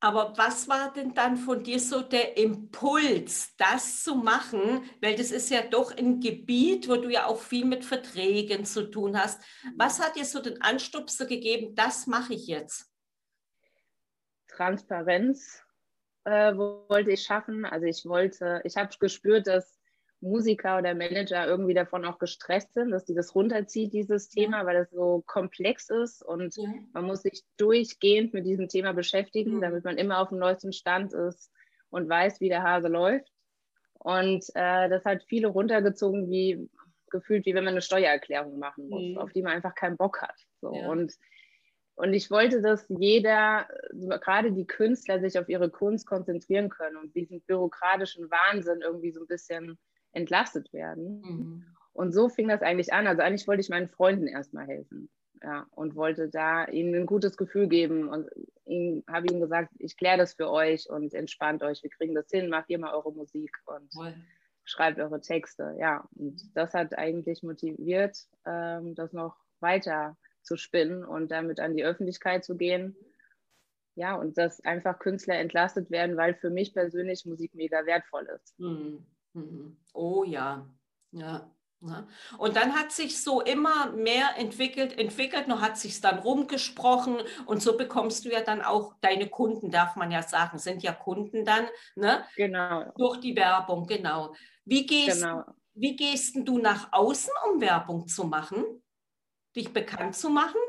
Aber 0.04 0.38
was 0.38 0.68
war 0.68 0.92
denn 0.92 1.14
dann 1.14 1.38
von 1.38 1.64
dir 1.64 1.80
so 1.80 2.02
der 2.02 2.36
Impuls, 2.36 3.56
das 3.56 4.04
zu 4.04 4.16
machen? 4.16 4.84
Weil 5.02 5.16
das 5.16 5.32
ist 5.32 5.50
ja 5.50 5.62
doch 5.62 5.96
ein 5.96 6.20
Gebiet, 6.20 6.90
wo 6.90 6.98
du 6.98 7.10
ja 7.10 7.26
auch 7.28 7.40
viel 7.40 7.64
mit 7.64 7.86
Verträgen 7.86 8.66
zu 8.66 8.92
tun 8.92 9.18
hast. 9.18 9.42
Was 9.78 10.02
hat 10.02 10.18
dir 10.18 10.26
so 10.26 10.42
den 10.42 10.62
Anstupser 10.62 11.26
gegeben, 11.26 11.74
das 11.74 12.06
mache 12.06 12.34
ich 12.34 12.48
jetzt? 12.48 12.92
Transparenz 14.50 15.64
äh, 16.26 16.54
wollte 16.54 17.12
ich 17.12 17.24
schaffen. 17.24 17.64
Also 17.64 17.86
ich 17.86 18.04
wollte, 18.04 18.60
ich 18.66 18.76
habe 18.76 18.94
gespürt, 19.00 19.48
dass 19.48 19.80
Musiker 20.24 20.78
oder 20.78 20.96
Manager 20.96 21.46
irgendwie 21.46 21.74
davon 21.74 22.06
auch 22.06 22.18
gestresst 22.18 22.74
sind, 22.74 22.92
dass 22.92 23.06
die 23.06 23.14
das 23.14 23.36
runterzieht, 23.36 23.94
dieses 23.94 24.30
Thema, 24.30 24.66
weil 24.66 24.76
das 24.76 24.90
so 24.90 25.24
komplex 25.28 25.90
ist 25.90 26.24
und 26.24 26.56
ja. 26.56 26.64
man 26.94 27.06
muss 27.06 27.22
sich 27.22 27.44
durchgehend 27.58 28.34
mit 28.34 28.46
diesem 28.46 28.70
Thema 28.70 28.94
beschäftigen, 28.94 29.58
mhm. 29.58 29.62
damit 29.62 29.84
man 29.84 29.98
immer 29.98 30.20
auf 30.20 30.30
dem 30.30 30.40
neuesten 30.40 30.74
Stand 30.74 31.14
ist 31.14 31.52
und 31.90 32.10
weiß, 32.10 32.40
wie 32.40 32.50
der 32.50 32.64
Hase 32.64 32.88
läuft. 32.88 33.32
Und 34.00 34.46
äh, 34.56 34.90
das 34.90 35.06
hat 35.06 35.24
viele 35.24 35.48
runtergezogen, 35.48 36.30
wie 36.30 36.70
gefühlt, 37.10 37.46
wie 37.46 37.54
wenn 37.54 37.64
man 37.64 37.74
eine 37.74 37.82
Steuererklärung 37.82 38.58
machen 38.58 38.90
muss, 38.90 39.04
mhm. 39.04 39.18
auf 39.18 39.32
die 39.32 39.42
man 39.42 39.54
einfach 39.54 39.76
keinen 39.76 39.98
Bock 39.98 40.22
hat. 40.22 40.36
So. 40.62 40.74
Ja. 40.74 40.88
Und, 40.88 41.14
und 41.96 42.14
ich 42.14 42.32
wollte, 42.32 42.62
dass 42.62 42.86
jeder, 42.90 43.68
gerade 43.92 44.52
die 44.52 44.66
Künstler, 44.66 45.20
sich 45.20 45.38
auf 45.38 45.48
ihre 45.48 45.70
Kunst 45.70 46.08
konzentrieren 46.08 46.70
können 46.70 46.98
und 46.98 47.16
diesen 47.16 47.42
bürokratischen 47.42 48.32
Wahnsinn 48.32 48.82
irgendwie 48.82 49.12
so 49.12 49.22
ein 49.22 49.28
bisschen 49.28 49.78
entlastet 50.14 50.72
werden. 50.74 51.22
Mhm. 51.22 51.66
Und 51.94 52.12
so 52.12 52.30
fing 52.30 52.48
das 52.48 52.62
eigentlich 52.62 52.94
an. 52.94 53.08
Also 53.08 53.22
eigentlich 53.22 53.48
wollte 53.48 53.62
ich 53.62 53.70
meinen 53.70 53.90
Freunden 53.90 54.28
erstmal 54.28 54.68
helfen. 54.68 55.10
Ja, 55.44 55.68
und 55.72 55.96
wollte 55.96 56.30
da 56.30 56.66
ihnen 56.68 56.96
ein 56.96 57.06
gutes 57.06 57.36
Gefühl 57.36 57.68
geben 57.68 58.08
und 58.08 58.30
habe 59.10 59.28
ihnen 59.28 59.42
gesagt, 59.42 59.74
ich 59.78 59.98
kläre 59.98 60.18
das 60.18 60.36
für 60.36 60.50
euch 60.50 60.90
und 60.90 61.14
entspannt 61.14 61.64
euch, 61.64 61.84
wir 61.84 61.90
kriegen 61.90 62.16
das 62.16 62.30
hin, 62.32 62.50
macht 62.50 62.70
ihr 62.70 62.80
mal 62.80 62.94
eure 62.94 63.12
Musik 63.12 63.52
und 63.66 63.94
Voll. 63.94 64.16
schreibt 64.64 65.00
eure 65.00 65.20
Texte. 65.20 65.76
Ja, 65.78 66.08
und 66.16 66.42
das 66.56 66.74
hat 66.74 66.98
eigentlich 66.98 67.44
motiviert, 67.44 68.18
ähm, 68.46 68.96
das 68.96 69.12
noch 69.12 69.36
weiter 69.60 70.16
zu 70.44 70.56
spinnen 70.56 71.04
und 71.04 71.30
damit 71.30 71.60
an 71.60 71.76
die 71.76 71.84
Öffentlichkeit 71.84 72.46
zu 72.46 72.56
gehen. 72.56 72.96
Ja, 73.96 74.16
und 74.16 74.38
dass 74.38 74.64
einfach 74.64 74.98
Künstler 74.98 75.40
entlastet 75.40 75.92
werden, 75.92 76.16
weil 76.16 76.36
für 76.36 76.52
mich 76.52 76.74
persönlich 76.74 77.26
Musik 77.26 77.54
mega 77.54 77.86
wertvoll 77.86 78.28
ist. 78.34 78.58
Mhm. 78.60 79.06
Mhm. 79.34 79.78
Oh 79.94 80.24
ja, 80.24 80.68
ja. 81.12 81.54
Und 82.38 82.56
dann 82.56 82.74
hat 82.76 82.92
sich 82.94 83.22
so 83.22 83.42
immer 83.42 83.92
mehr 83.92 84.38
entwickelt, 84.38 84.98
entwickelt, 84.98 85.50
noch 85.50 85.62
hat 85.62 85.78
sich 85.78 86.00
dann 86.00 86.20
rumgesprochen 86.20 87.18
und 87.46 87.62
so 87.62 87.76
bekommst 87.76 88.24
du 88.24 88.30
ja 88.30 88.42
dann 88.42 88.62
auch 88.62 88.94
deine 89.02 89.28
Kunden, 89.28 89.70
darf 89.70 89.98
man 89.98 90.10
ja 90.10 90.22
sagen, 90.22 90.60
sind 90.60 90.82
ja 90.82 90.94
Kunden 90.94 91.44
dann, 91.44 91.68
ne? 91.96 92.24
Genau. 92.38 92.90
Durch 92.98 93.20
die 93.20 93.36
Werbung, 93.36 93.86
genau. 93.86 94.34
Wie 94.64 94.86
gehst, 94.86 95.22
genau. 95.22 95.44
wie 95.74 95.96
gehst 95.98 96.38
du 96.38 96.58
nach 96.58 96.88
außen, 96.94 97.34
um 97.52 97.60
Werbung 97.60 98.08
zu 98.08 98.24
machen? 98.24 98.64
Dich 99.54 99.74
bekannt 99.74 100.16
zu 100.16 100.30
machen? 100.30 100.62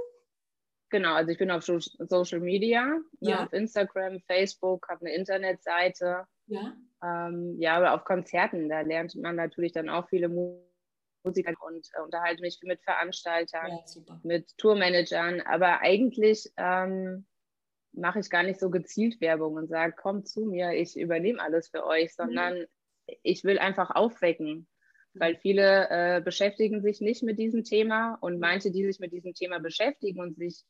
Genau, 0.91 1.15
also 1.15 1.31
ich 1.31 1.39
bin 1.39 1.51
auf 1.51 1.65
Social 1.65 2.41
Media, 2.41 2.87
ne, 2.87 3.03
ja. 3.21 3.45
auf 3.45 3.53
Instagram, 3.53 4.21
Facebook, 4.27 4.89
habe 4.89 5.07
eine 5.07 5.15
Internetseite. 5.15 6.27
Ja. 6.47 6.73
Ähm, 7.05 7.57
ja, 7.59 7.77
aber 7.77 7.93
auf 7.93 8.05
Konzerten, 8.05 8.69
da 8.69 8.81
lernt 8.81 9.15
man 9.17 9.37
natürlich 9.37 9.73
dann 9.73 9.91
auch 9.91 10.09
viele 10.09 10.29
Musiker 10.29 11.53
und 11.67 11.87
äh, 11.93 12.01
unterhalte 12.03 12.41
mich 12.41 12.59
mit 12.63 12.83
Veranstaltern, 12.83 13.71
ja, 13.71 14.21
mit 14.23 14.57
Tourmanagern. 14.57 15.43
Aber 15.43 15.81
eigentlich 15.81 16.51
ähm, 16.57 17.27
mache 17.93 18.21
ich 18.21 18.31
gar 18.31 18.43
nicht 18.43 18.59
so 18.59 18.71
gezielt 18.71 19.21
Werbung 19.21 19.55
und 19.55 19.69
sage, 19.69 19.95
kommt 19.95 20.29
zu 20.29 20.47
mir, 20.47 20.73
ich 20.73 20.97
übernehme 20.97 21.43
alles 21.43 21.69
für 21.69 21.85
euch, 21.85 22.11
mhm. 22.13 22.23
sondern 22.25 22.59
mhm. 22.61 22.67
ich 23.23 23.45
will 23.45 23.59
einfach 23.59 23.91
aufwecken. 23.91 24.67
Weil 25.17 25.37
viele 25.37 25.89
äh, 25.91 26.21
beschäftigen 26.21 26.83
sich 26.83 27.01
nicht 27.01 27.23
mit 27.23 27.39
diesem 27.39 27.63
Thema 27.63 28.19
und 28.21 28.41
manche, 28.41 28.73
die 28.73 28.85
sich 28.85 28.99
mit 28.99 29.13
diesem 29.13 29.33
Thema 29.33 29.61
beschäftigen 29.61 30.21
und 30.21 30.37
sich 30.37 30.65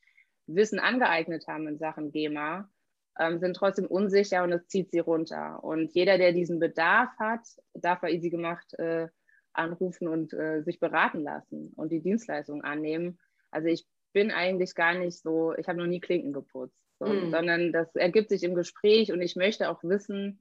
Wissen 0.47 0.79
angeeignet 0.79 1.47
haben 1.47 1.67
in 1.67 1.79
Sachen 1.79 2.13
GEMA, 2.13 2.69
ähm, 3.19 3.39
sind 3.39 3.57
trotzdem 3.57 3.87
unsicher 3.87 4.43
und 4.43 4.53
es 4.53 4.67
zieht 4.67 4.91
sie 4.91 4.99
runter. 4.99 5.63
Und 5.63 5.93
jeder, 5.93 6.19
der 6.19 6.33
diesen 6.33 6.59
Bedarf 6.59 7.11
hat, 7.19 7.43
darf 7.75 8.01
bei 8.01 8.11
Easy 8.11 8.31
gemacht 8.31 8.75
äh, 8.79 9.09
anrufen 9.53 10.09
und 10.09 10.33
äh, 10.33 10.63
sich 10.63 10.81
beraten 10.81 11.23
lassen 11.23 11.73
und 11.77 11.93
die 11.93 12.03
Dienstleistung 12.03 12.63
annehmen. 12.63 13.19
Also 13.51 13.69
ich 13.69 13.87
bin 14.13 14.31
eigentlich 14.31 14.75
gar 14.75 14.95
nicht 14.95 15.21
so, 15.21 15.55
ich 15.55 15.69
habe 15.69 15.79
noch 15.79 15.87
nie 15.87 16.01
Klinken 16.01 16.33
geputzt. 16.33 16.79
so, 16.99 17.07
mhm. 17.07 17.31
sondern 17.31 17.73
das 17.73 17.95
ergibt 17.95 18.31
sich 18.31 18.43
im 18.43 18.55
Gespräch 18.55 19.13
und 19.13 19.21
ich 19.21 19.37
möchte 19.37 19.69
auch 19.69 19.83
wissen, 19.85 20.41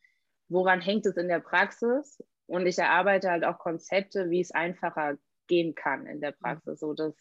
woran 0.50 0.82
hängt 0.82 1.06
es 1.06 1.18
in 1.18 1.28
der 1.28 1.40
Praxis 1.40 2.24
und 2.48 2.66
ich 2.66 2.78
erarbeite 2.78 3.30
halt 3.30 3.44
auch 3.44 3.60
Konzepte, 3.60 4.30
wie 4.30 4.42
es 4.42 4.52
einfacher 4.52 5.18
gehen 5.48 5.76
kann 5.76 6.06
in 6.08 6.22
der. 6.22 6.32
Praxis, 6.32 6.80
so 6.80 6.94
dass 6.94 7.16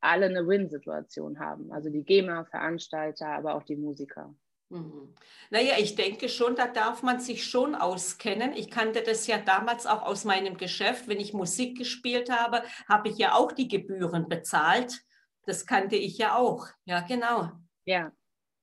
alle 0.00 0.26
eine 0.26 0.46
Win-Situation 0.46 1.40
haben. 1.40 1.72
Also 1.72 1.88
die 1.88 2.04
GEMA, 2.04 2.44
Veranstalter, 2.44 3.28
aber 3.28 3.54
auch 3.54 3.62
die 3.62 3.76
Musiker. 3.76 4.34
Mhm. 4.70 5.14
Naja, 5.50 5.74
ich 5.78 5.94
denke 5.94 6.28
schon, 6.28 6.56
da 6.56 6.66
darf 6.66 7.02
man 7.02 7.20
sich 7.20 7.44
schon 7.44 7.74
auskennen. 7.74 8.52
Ich 8.54 8.70
kannte 8.70 9.02
das 9.02 9.26
ja 9.26 9.38
damals 9.38 9.86
auch 9.86 10.02
aus 10.02 10.24
meinem 10.24 10.56
Geschäft. 10.56 11.06
Wenn 11.06 11.20
ich 11.20 11.32
Musik 11.32 11.78
gespielt 11.78 12.30
habe, 12.30 12.62
habe 12.88 13.08
ich 13.08 13.18
ja 13.18 13.34
auch 13.34 13.52
die 13.52 13.68
Gebühren 13.68 14.28
bezahlt. 14.28 15.04
Das 15.46 15.66
kannte 15.66 15.96
ich 15.96 16.18
ja 16.18 16.36
auch. 16.36 16.66
Ja, 16.86 17.00
genau. 17.00 17.52
Ja. 17.84 18.10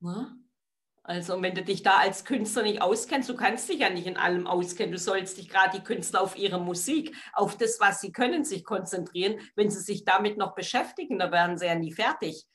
ja? 0.02 0.36
Also 1.04 1.42
wenn 1.42 1.56
du 1.56 1.64
dich 1.64 1.82
da 1.82 1.98
als 1.98 2.26
Künstler 2.26 2.64
nicht 2.64 2.82
auskennst, 2.82 3.28
du 3.28 3.36
kannst 3.36 3.70
dich 3.70 3.80
ja 3.80 3.90
nicht 3.90 4.06
in 4.06 4.18
allem 4.18 4.46
auskennen. 4.48 4.92
Du 4.92 5.00
sollst 5.00 5.38
dich 5.38 5.50
gerade 5.50 5.78
die 5.78 5.84
Künstler 5.84 6.22
auf 6.22 6.38
ihre 6.38 6.60
Musik, 6.60 7.16
auf 7.34 7.58
das, 7.58 7.80
was 7.80 8.02
sie 8.02 8.12
können, 8.12 8.44
sich 8.44 8.64
konzentrieren. 8.64 9.40
Wenn 9.56 9.72
sie 9.72 9.82
sich 9.82 10.06
damit 10.06 10.38
noch 10.38 10.54
beschäftigen, 10.54 11.18
dann 11.18 11.32
werden 11.32 11.58
sie 11.58 11.66
ja 11.66 11.76
nie 11.76 11.92
fertig. 11.92 12.46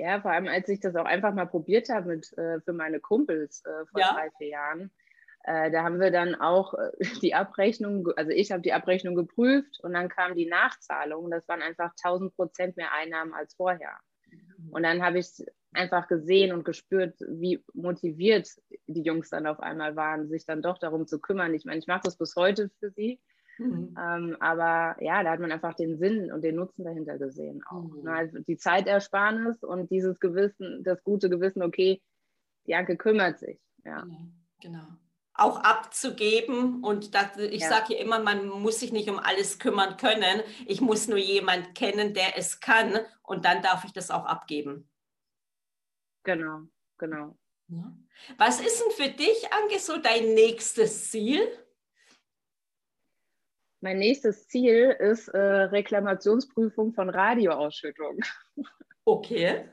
Ja, 0.00 0.18
vor 0.18 0.30
allem 0.30 0.48
als 0.48 0.66
ich 0.70 0.80
das 0.80 0.96
auch 0.96 1.04
einfach 1.04 1.34
mal 1.34 1.44
probiert 1.44 1.90
habe 1.90 2.08
mit, 2.08 2.32
äh, 2.38 2.58
für 2.60 2.72
meine 2.72 3.00
Kumpels 3.00 3.62
äh, 3.66 3.84
vor 3.86 4.00
ja. 4.00 4.14
drei, 4.14 4.30
vier 4.38 4.48
Jahren. 4.48 4.90
Äh, 5.44 5.70
da 5.70 5.82
haben 5.82 6.00
wir 6.00 6.10
dann 6.10 6.34
auch 6.34 6.72
äh, 6.72 6.90
die 7.22 7.34
Abrechnung, 7.34 8.08
also 8.16 8.30
ich 8.30 8.50
habe 8.50 8.62
die 8.62 8.72
Abrechnung 8.72 9.14
geprüft 9.14 9.78
und 9.82 9.92
dann 9.92 10.08
kam 10.08 10.36
die 10.36 10.46
Nachzahlung. 10.46 11.30
Das 11.30 11.46
waren 11.48 11.60
einfach 11.60 11.92
1000 12.02 12.34
Prozent 12.34 12.78
mehr 12.78 12.92
Einnahmen 12.94 13.34
als 13.34 13.54
vorher. 13.54 13.98
Mhm. 14.30 14.70
Und 14.70 14.84
dann 14.84 15.02
habe 15.02 15.18
ich 15.18 15.44
einfach 15.74 16.08
gesehen 16.08 16.52
und 16.54 16.64
gespürt, 16.64 17.16
wie 17.20 17.62
motiviert 17.74 18.48
die 18.86 19.02
Jungs 19.02 19.28
dann 19.28 19.46
auf 19.46 19.60
einmal 19.60 19.96
waren, 19.96 20.28
sich 20.30 20.46
dann 20.46 20.62
doch 20.62 20.78
darum 20.78 21.06
zu 21.06 21.20
kümmern. 21.20 21.52
Ich 21.52 21.66
meine, 21.66 21.78
ich 21.78 21.86
mache 21.86 22.04
das 22.04 22.16
bis 22.16 22.36
heute 22.36 22.70
für 22.80 22.90
sie. 22.90 23.20
Mhm. 23.60 23.94
Ähm, 24.00 24.36
aber 24.40 24.96
ja, 25.02 25.22
da 25.22 25.32
hat 25.32 25.40
man 25.40 25.52
einfach 25.52 25.74
den 25.74 25.98
Sinn 25.98 26.32
und 26.32 26.42
den 26.42 26.56
Nutzen 26.56 26.82
dahinter 26.82 27.18
gesehen 27.18 27.62
auch. 27.68 27.82
Mhm. 27.82 28.04
Ne? 28.04 28.12
Also 28.12 28.38
die 28.38 28.56
Zeitersparnis 28.56 29.62
und 29.62 29.90
dieses 29.90 30.18
Gewissen, 30.18 30.82
das 30.82 31.04
gute 31.04 31.28
Gewissen, 31.28 31.62
okay, 31.62 32.02
die 32.66 32.74
Anke 32.74 32.96
kümmert 32.96 33.38
sich. 33.38 33.60
Ja. 33.84 34.00
Genau. 34.00 34.16
genau. 34.62 34.86
Auch 35.34 35.60
abzugeben 35.60 36.82
und 36.82 37.14
das, 37.14 37.36
ich 37.36 37.62
ja. 37.62 37.68
sage 37.68 37.94
ja 37.94 38.00
immer, 38.00 38.18
man 38.18 38.48
muss 38.48 38.80
sich 38.80 38.92
nicht 38.92 39.10
um 39.10 39.18
alles 39.18 39.58
kümmern 39.58 39.96
können. 39.98 40.42
Ich 40.66 40.80
muss 40.80 41.06
nur 41.06 41.18
jemand 41.18 41.74
kennen, 41.74 42.14
der 42.14 42.38
es 42.38 42.60
kann 42.60 42.98
und 43.22 43.44
dann 43.44 43.62
darf 43.62 43.84
ich 43.84 43.92
das 43.92 44.10
auch 44.10 44.24
abgeben. 44.24 44.88
Genau, 46.24 46.62
genau. 46.98 47.38
Ja. 47.68 47.94
Was 48.38 48.60
ist 48.60 48.82
denn 48.82 49.06
für 49.06 49.12
dich, 49.12 49.52
Anke, 49.52 49.78
so 49.78 49.98
dein 49.98 50.34
nächstes 50.34 51.10
Ziel? 51.10 51.40
Mein 53.80 53.98
nächstes 53.98 54.46
Ziel 54.48 54.90
ist 54.98 55.28
äh, 55.28 55.38
Reklamationsprüfung 55.38 56.92
von 56.92 57.08
Radioausschüttung. 57.08 58.20
Okay. 59.06 59.64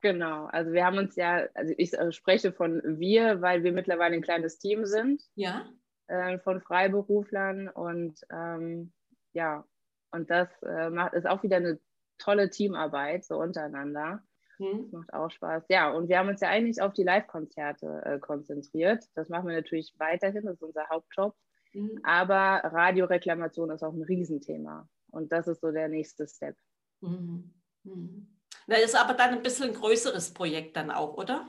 Genau, 0.00 0.46
also 0.46 0.72
wir 0.72 0.84
haben 0.84 0.98
uns 0.98 1.16
ja, 1.16 1.46
also 1.54 1.72
ich 1.78 1.94
äh, 1.94 2.12
spreche 2.12 2.52
von 2.52 2.82
wir, 2.84 3.40
weil 3.40 3.64
wir 3.64 3.72
mittlerweile 3.72 4.14
ein 4.14 4.22
kleines 4.22 4.58
Team 4.58 4.84
sind. 4.84 5.22
Ja. 5.34 5.66
Äh, 6.08 6.38
von 6.40 6.60
Freiberuflern 6.60 7.68
und 7.68 8.20
ähm, 8.30 8.92
ja, 9.32 9.64
und 10.10 10.30
das 10.30 10.48
äh, 10.62 10.90
macht, 10.90 11.14
ist 11.14 11.26
auch 11.26 11.42
wieder 11.42 11.56
eine 11.56 11.80
tolle 12.18 12.50
Teamarbeit 12.50 13.24
so 13.24 13.38
untereinander. 13.38 14.22
Hm. 14.58 14.82
Das 14.82 14.92
macht 14.92 15.12
auch 15.12 15.30
Spaß. 15.30 15.64
Ja, 15.68 15.90
und 15.90 16.08
wir 16.08 16.18
haben 16.18 16.28
uns 16.28 16.40
ja 16.40 16.48
eigentlich 16.48 16.80
auf 16.80 16.92
die 16.92 17.02
Live-Konzerte 17.02 18.02
äh, 18.04 18.18
konzentriert. 18.18 19.04
Das 19.14 19.28
machen 19.28 19.48
wir 19.48 19.56
natürlich 19.56 19.94
weiterhin, 19.98 20.44
das 20.44 20.54
ist 20.54 20.62
unser 20.62 20.88
Hauptjob. 20.88 21.34
Mhm. 21.76 22.00
Aber 22.02 22.62
Radioreklamation 22.64 23.70
ist 23.70 23.82
auch 23.82 23.92
ein 23.92 24.02
Riesenthema. 24.02 24.88
Und 25.10 25.30
das 25.30 25.46
ist 25.46 25.60
so 25.60 25.70
der 25.70 25.88
nächste 25.88 26.26
Step. 26.26 26.56
Mhm. 27.00 27.52
Mhm. 27.84 28.26
Das 28.66 28.80
ist 28.80 28.96
aber 28.96 29.14
dann 29.14 29.34
ein 29.34 29.42
bisschen 29.42 29.68
ein 29.68 29.74
größeres 29.74 30.32
Projekt 30.32 30.76
dann 30.76 30.90
auch, 30.90 31.16
oder? 31.16 31.48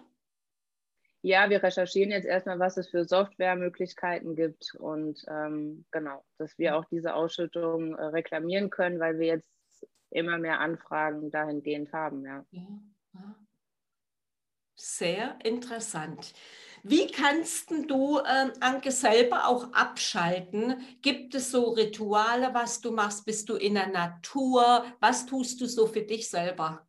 Ja, 1.21 1.49
wir 1.49 1.63
recherchieren 1.63 2.11
jetzt 2.11 2.25
erstmal, 2.25 2.59
was 2.59 2.77
es 2.77 2.89
für 2.89 3.05
Softwaremöglichkeiten 3.05 4.35
gibt 4.35 4.75
und 4.75 5.25
ähm, 5.27 5.85
genau, 5.91 6.23
dass 6.37 6.57
wir 6.59 6.75
auch 6.75 6.85
diese 6.85 7.15
Ausschüttung 7.15 7.95
äh, 7.95 8.03
reklamieren 8.05 8.69
können, 8.69 8.99
weil 8.99 9.17
wir 9.17 9.27
jetzt 9.27 9.49
immer 10.11 10.37
mehr 10.37 10.59
Anfragen 10.59 11.31
dahingehend 11.31 11.91
haben. 11.91 12.23
Ja. 12.23 12.45
ja. 12.51 13.35
Sehr 14.79 15.39
interessant. 15.43 16.33
Wie 16.83 17.07
kannst 17.07 17.71
du, 17.71 18.19
äh, 18.19 18.51
Anke, 18.59 18.91
selber 18.91 19.47
auch 19.47 19.73
abschalten? 19.73 20.79
Gibt 21.01 21.33
es 21.33 21.49
so 21.49 21.71
Rituale, 21.71 22.53
was 22.53 22.79
du 22.79 22.91
machst? 22.91 23.25
Bist 23.25 23.49
du 23.49 23.55
in 23.55 23.73
der 23.73 23.87
Natur? 23.87 24.85
Was 24.99 25.25
tust 25.25 25.59
du 25.61 25.65
so 25.65 25.87
für 25.87 26.03
dich 26.03 26.29
selber? 26.29 26.87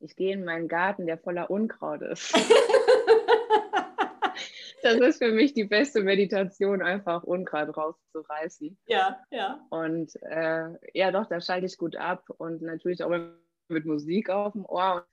Ich 0.00 0.16
gehe 0.16 0.32
in 0.32 0.44
meinen 0.44 0.66
Garten, 0.66 1.06
der 1.06 1.18
voller 1.18 1.48
Unkraut 1.48 2.02
ist. 2.02 2.34
das 4.82 4.96
ist 4.96 5.18
für 5.18 5.30
mich 5.30 5.54
die 5.54 5.64
beste 5.64 6.02
Meditation, 6.02 6.82
einfach 6.82 7.22
Unkraut 7.22 7.76
rauszureißen. 7.76 8.76
Ja, 8.86 9.24
ja. 9.30 9.64
Und 9.70 10.20
äh, 10.22 10.70
ja, 10.92 11.12
doch, 11.12 11.26
da 11.26 11.40
schalte 11.40 11.66
ich 11.66 11.78
gut 11.78 11.94
ab 11.94 12.28
und 12.36 12.62
natürlich 12.62 13.04
auch 13.04 13.16
mit 13.68 13.86
Musik 13.86 14.28
auf 14.28 14.54
dem 14.54 14.66
Ohr 14.66 15.06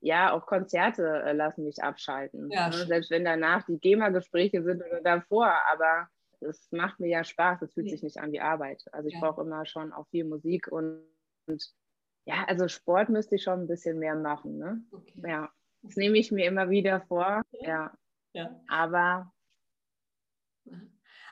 ja, 0.00 0.32
auch 0.32 0.46
Konzerte 0.46 1.22
äh, 1.24 1.32
lassen 1.32 1.64
mich 1.64 1.82
abschalten. 1.82 2.50
Ja, 2.50 2.68
ne? 2.68 2.86
Selbst 2.86 3.10
wenn 3.10 3.24
danach 3.24 3.64
die 3.66 3.78
GEMA-Gespräche 3.78 4.62
sind 4.62 4.82
oder 4.82 5.00
davor, 5.00 5.52
aber 5.72 6.08
es 6.40 6.70
macht 6.70 7.00
mir 7.00 7.08
ja 7.08 7.24
Spaß, 7.24 7.62
es 7.62 7.74
fühlt 7.74 7.90
sich 7.90 8.02
nicht 8.02 8.18
an 8.18 8.32
wie 8.32 8.40
Arbeit. 8.40 8.84
Also 8.92 9.08
ich 9.08 9.14
ja. 9.14 9.20
brauche 9.20 9.42
immer 9.42 9.66
schon 9.66 9.92
auch 9.92 10.06
viel 10.08 10.24
Musik 10.24 10.68
und, 10.68 11.02
und, 11.46 11.64
ja, 12.26 12.44
also 12.46 12.68
Sport 12.68 13.08
müsste 13.08 13.36
ich 13.36 13.42
schon 13.42 13.60
ein 13.60 13.66
bisschen 13.66 13.98
mehr 13.98 14.14
machen. 14.14 14.58
Ne? 14.58 14.82
Okay. 14.92 15.22
Ja, 15.26 15.50
das 15.82 15.96
nehme 15.96 16.18
ich 16.18 16.30
mir 16.30 16.46
immer 16.46 16.70
wieder 16.70 17.00
vor. 17.02 17.42
Okay. 17.52 17.66
Ja. 17.66 17.92
ja. 18.34 18.60
Aber 18.68 19.32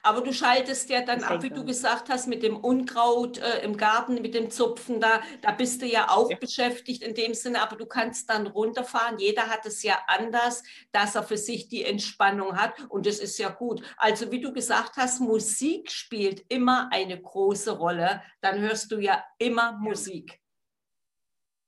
aber 0.06 0.20
du 0.20 0.32
schaltest 0.32 0.88
ja 0.88 1.02
dann 1.02 1.24
ab, 1.24 1.42
wie 1.42 1.50
du 1.50 1.64
gesagt 1.64 2.08
hast, 2.08 2.28
mit 2.28 2.44
dem 2.44 2.56
Unkraut 2.56 3.38
äh, 3.38 3.64
im 3.64 3.76
Garten, 3.76 4.14
mit 4.22 4.34
dem 4.34 4.50
Zupfen, 4.50 5.00
da, 5.00 5.20
da 5.42 5.50
bist 5.50 5.82
du 5.82 5.86
ja 5.86 6.10
auch 6.10 6.30
ja. 6.30 6.36
beschäftigt 6.36 7.02
in 7.02 7.14
dem 7.14 7.34
Sinne, 7.34 7.60
aber 7.60 7.76
du 7.76 7.86
kannst 7.86 8.30
dann 8.30 8.46
runterfahren. 8.46 9.18
Jeder 9.18 9.48
hat 9.48 9.66
es 9.66 9.82
ja 9.82 9.98
anders, 10.06 10.62
dass 10.92 11.16
er 11.16 11.24
für 11.24 11.36
sich 11.36 11.68
die 11.68 11.84
Entspannung 11.84 12.56
hat 12.56 12.74
und 12.88 13.04
das 13.06 13.18
ist 13.18 13.36
ja 13.38 13.48
gut. 13.48 13.82
Also 13.96 14.30
wie 14.30 14.40
du 14.40 14.52
gesagt 14.52 14.96
hast, 14.96 15.20
Musik 15.20 15.90
spielt 15.90 16.44
immer 16.48 16.88
eine 16.92 17.20
große 17.20 17.72
Rolle. 17.72 18.22
Dann 18.40 18.60
hörst 18.60 18.92
du 18.92 19.00
ja 19.00 19.24
immer 19.38 19.72
Musik. 19.72 20.40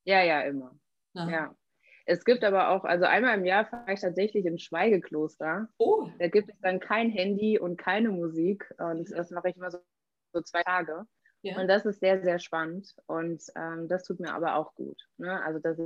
Ja, 0.04 0.22
ja, 0.22 0.42
immer. 0.42 0.78
ja. 1.14 1.28
ja. 1.28 1.54
Es 2.10 2.24
gibt 2.24 2.42
aber 2.42 2.70
auch, 2.70 2.84
also 2.84 3.04
einmal 3.04 3.36
im 3.36 3.44
Jahr 3.44 3.66
fahre 3.66 3.92
ich 3.92 4.00
tatsächlich 4.00 4.46
ins 4.46 4.62
Schweigekloster. 4.62 5.68
Oh. 5.76 6.08
Da 6.18 6.28
gibt 6.28 6.48
es 6.48 6.58
dann 6.62 6.80
kein 6.80 7.10
Handy 7.10 7.58
und 7.58 7.76
keine 7.76 8.08
Musik. 8.08 8.74
Und 8.78 9.10
das 9.10 9.30
mache 9.30 9.50
ich 9.50 9.56
immer 9.56 9.70
so, 9.70 9.78
so 10.32 10.40
zwei 10.40 10.62
Tage. 10.62 11.04
Ja. 11.42 11.60
Und 11.60 11.68
das 11.68 11.84
ist 11.84 12.00
sehr, 12.00 12.22
sehr 12.22 12.38
spannend. 12.38 12.94
Und 13.06 13.42
ähm, 13.56 13.88
das 13.88 14.04
tut 14.04 14.20
mir 14.20 14.32
aber 14.32 14.56
auch 14.56 14.74
gut. 14.74 15.06
Ne? 15.18 15.42
Also, 15.42 15.58
dass 15.58 15.78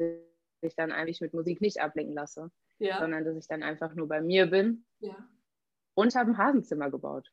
ich 0.61 0.77
dann 0.77 0.93
eigentlich 0.93 1.21
mit 1.21 1.35
Musik 1.35 1.61
nicht 1.61 1.81
ablenken 1.81 2.15
lasse, 2.15 2.53
ja. 2.79 3.01
sondern 3.01 3.25
dass 3.25 3.37
ich 3.37 3.49
dann 3.49 3.65
einfach 3.65 3.93
nur 3.97 4.07
bei 4.07 4.21
mir 4.21 4.47
bin. 4.47 4.85
Ja. 5.01 5.17
Und 5.95 6.15
habe 6.15 6.31
ein 6.31 6.39
Hasenzimmer 6.39 6.89
gebaut. 6.89 7.33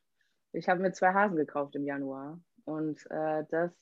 Ich 0.52 0.68
habe 0.68 0.80
mir 0.80 0.90
zwei 0.90 1.14
Hasen 1.14 1.36
gekauft 1.36 1.76
im 1.76 1.84
Januar. 1.84 2.40
Und 2.64 2.98
äh, 3.10 3.44
das, 3.50 3.72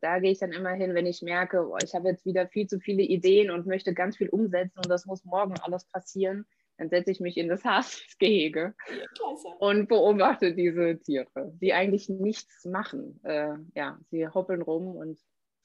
da 0.00 0.18
gehe 0.18 0.32
ich 0.32 0.38
dann 0.38 0.52
immer 0.52 0.70
hin, 0.70 0.94
wenn 0.94 1.06
ich 1.06 1.22
merke, 1.22 1.68
oh, 1.68 1.76
ich 1.82 1.94
habe 1.94 2.08
jetzt 2.08 2.24
wieder 2.24 2.48
viel 2.48 2.66
zu 2.66 2.80
viele 2.80 3.02
Ideen 3.02 3.50
und 3.50 3.66
möchte 3.66 3.94
ganz 3.94 4.16
viel 4.16 4.28
umsetzen 4.28 4.78
und 4.78 4.88
das 4.88 5.06
muss 5.06 5.24
morgen 5.24 5.54
alles 5.60 5.84
passieren. 5.86 6.46
Dann 6.78 6.90
setze 6.90 7.10
ich 7.10 7.20
mich 7.20 7.36
in 7.36 7.48
das 7.48 7.64
Hasgehege 7.64 8.74
ja, 8.88 9.26
und 9.58 9.88
beobachte 9.88 10.54
diese 10.54 10.98
Tiere, 10.98 11.52
die 11.60 11.72
eigentlich 11.72 12.08
nichts 12.08 12.64
machen. 12.64 13.20
Äh, 13.24 13.54
ja, 13.74 13.98
sie 14.10 14.28
hoppeln 14.28 14.62
rum 14.62 14.96
und 14.96 15.18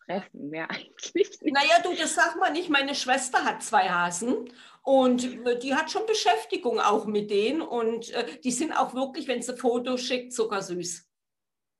fressen, 0.05 0.49
mehr 0.49 0.69
eigentlich 0.69 1.13
nicht. 1.13 1.43
Naja, 1.43 1.81
du, 1.83 1.93
das 1.95 2.15
sag 2.15 2.37
mal 2.39 2.51
nicht. 2.51 2.69
Meine 2.69 2.95
Schwester 2.95 3.45
hat 3.45 3.61
zwei 3.63 3.89
Hasen 3.89 4.49
und 4.81 5.23
die 5.63 5.75
hat 5.75 5.91
schon 5.91 6.05
Beschäftigung 6.05 6.79
auch 6.79 7.05
mit 7.05 7.29
denen 7.29 7.61
und 7.61 8.11
äh, 8.11 8.39
die 8.43 8.51
sind 8.51 8.73
auch 8.73 8.93
wirklich, 8.93 9.27
wenn 9.27 9.41
sie 9.41 9.55
Fotos 9.55 10.01
schickt, 10.01 10.33
zuckersüß. 10.33 11.07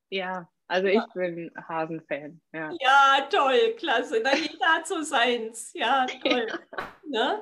Ja, 0.09 0.49
also 0.67 0.87
ich 0.87 1.01
bin 1.13 1.51
Hasenfan. 1.67 2.41
Ja. 2.53 2.71
ja, 2.79 3.27
toll, 3.29 3.75
klasse. 3.77 4.21
Na, 4.23 4.35
jeder 4.35 4.65
hat 4.65 4.87
so 4.87 5.01
seins. 5.01 5.71
Ja, 5.73 6.05
toll. 6.21 6.47
Ja. 7.11 7.41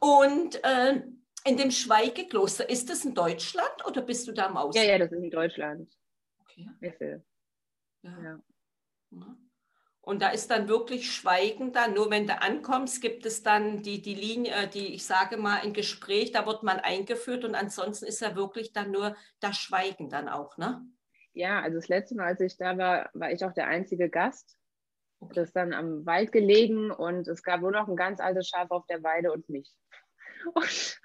Und 0.00 0.64
äh, 0.64 1.02
in 1.44 1.56
dem 1.56 1.70
Schweigekloster, 1.70 2.68
ist 2.68 2.90
das 2.90 3.04
in 3.04 3.14
Deutschland 3.14 3.86
oder 3.86 4.02
bist 4.02 4.26
du 4.26 4.32
da 4.32 4.46
im 4.46 4.56
Ausland? 4.56 4.86
Ja, 4.86 4.92
ja, 4.92 4.98
das 4.98 5.12
ist 5.12 5.22
in 5.22 5.30
Deutschland. 5.30 5.96
Okay. 6.40 7.20
Ja. 8.02 8.10
ja. 8.22 8.40
Und 10.00 10.20
da 10.20 10.28
ist 10.28 10.50
dann 10.50 10.68
wirklich 10.68 11.10
Schweigen 11.10 11.72
dann. 11.72 11.94
Nur 11.94 12.10
wenn 12.10 12.26
du 12.26 12.38
ankommst, 12.40 13.00
gibt 13.00 13.24
es 13.24 13.42
dann 13.42 13.82
die, 13.82 14.02
die 14.02 14.14
Linie, 14.14 14.68
die, 14.68 14.94
ich 14.94 15.06
sage 15.06 15.36
mal, 15.38 15.60
ein 15.60 15.72
Gespräch, 15.72 16.32
da 16.32 16.44
wird 16.46 16.62
man 16.62 16.78
eingeführt 16.78 17.44
und 17.44 17.54
ansonsten 17.54 18.04
ist 18.04 18.20
ja 18.20 18.36
wirklich 18.36 18.72
dann 18.72 18.90
nur 18.90 19.16
das 19.40 19.56
Schweigen 19.56 20.10
dann 20.10 20.28
auch, 20.28 20.58
ne? 20.58 20.84
Ja, 21.34 21.60
also 21.60 21.78
das 21.78 21.88
letzte 21.88 22.14
Mal, 22.14 22.26
als 22.26 22.40
ich 22.40 22.56
da 22.56 22.78
war, 22.78 23.10
war 23.12 23.30
ich 23.32 23.44
auch 23.44 23.52
der 23.52 23.66
einzige 23.66 24.08
Gast. 24.08 24.56
Das 25.20 25.48
ist 25.48 25.56
dann 25.56 25.72
am 25.72 26.06
Wald 26.06 26.32
gelegen 26.32 26.90
und 26.90 27.26
es 27.28 27.42
gab 27.42 27.60
nur 27.60 27.72
noch 27.72 27.88
ein 27.88 27.96
ganz 27.96 28.20
altes 28.20 28.48
Schaf 28.48 28.70
auf 28.70 28.86
der 28.86 29.02
Weide 29.02 29.32
und 29.32 29.48
mich. 29.48 29.74
Und 30.54 31.00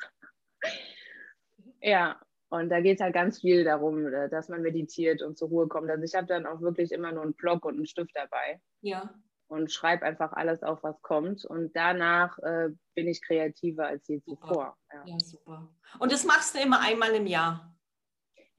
ja, 1.81 2.19
und 2.49 2.69
da 2.69 2.81
geht 2.81 2.97
es 2.97 3.01
halt 3.01 3.13
ganz 3.13 3.39
viel 3.39 3.63
darum, 3.63 4.07
äh, 4.07 4.29
dass 4.29 4.49
man 4.49 4.61
meditiert 4.61 5.21
und 5.21 5.37
zur 5.37 5.49
Ruhe 5.49 5.67
kommt. 5.67 5.89
Also 5.89 6.03
ich 6.03 6.15
habe 6.15 6.27
dann 6.27 6.45
auch 6.45 6.61
wirklich 6.61 6.91
immer 6.91 7.11
nur 7.11 7.23
einen 7.23 7.33
Block 7.33 7.63
und 7.65 7.75
einen 7.75 7.85
Stift 7.85 8.11
dabei. 8.15 8.59
Ja. 8.81 9.13
Und 9.47 9.71
schreibe 9.71 10.05
einfach 10.05 10.33
alles 10.33 10.61
auf, 10.61 10.83
was 10.83 11.01
kommt. 11.01 11.45
Und 11.45 11.75
danach 11.75 12.37
äh, 12.39 12.69
bin 12.95 13.07
ich 13.07 13.23
kreativer 13.23 13.87
als 13.87 14.07
je 14.07 14.21
zuvor. 14.21 14.77
Ja. 14.93 15.03
ja, 15.05 15.19
super. 15.19 15.69
Und 15.99 16.11
das 16.11 16.23
machst 16.23 16.55
du 16.55 16.59
immer 16.59 16.81
einmal 16.81 17.11
im 17.15 17.25
Jahr? 17.25 17.75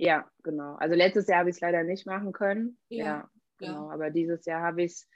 Ja, 0.01 0.27
genau. 0.43 0.77
Also 0.77 0.95
letztes 0.95 1.27
Jahr 1.27 1.41
habe 1.41 1.51
ich 1.51 1.57
es 1.57 1.61
leider 1.61 1.83
nicht 1.83 2.07
machen 2.07 2.33
können. 2.33 2.79
Ja, 2.89 3.05
ja 3.05 3.31
genau. 3.59 3.89
Ja. 3.89 3.95
Aber 3.95 4.11
dieses 4.11 4.47
Jahr 4.47 4.63
habe 4.63 4.83
ich 4.83 4.93
es 4.93 5.09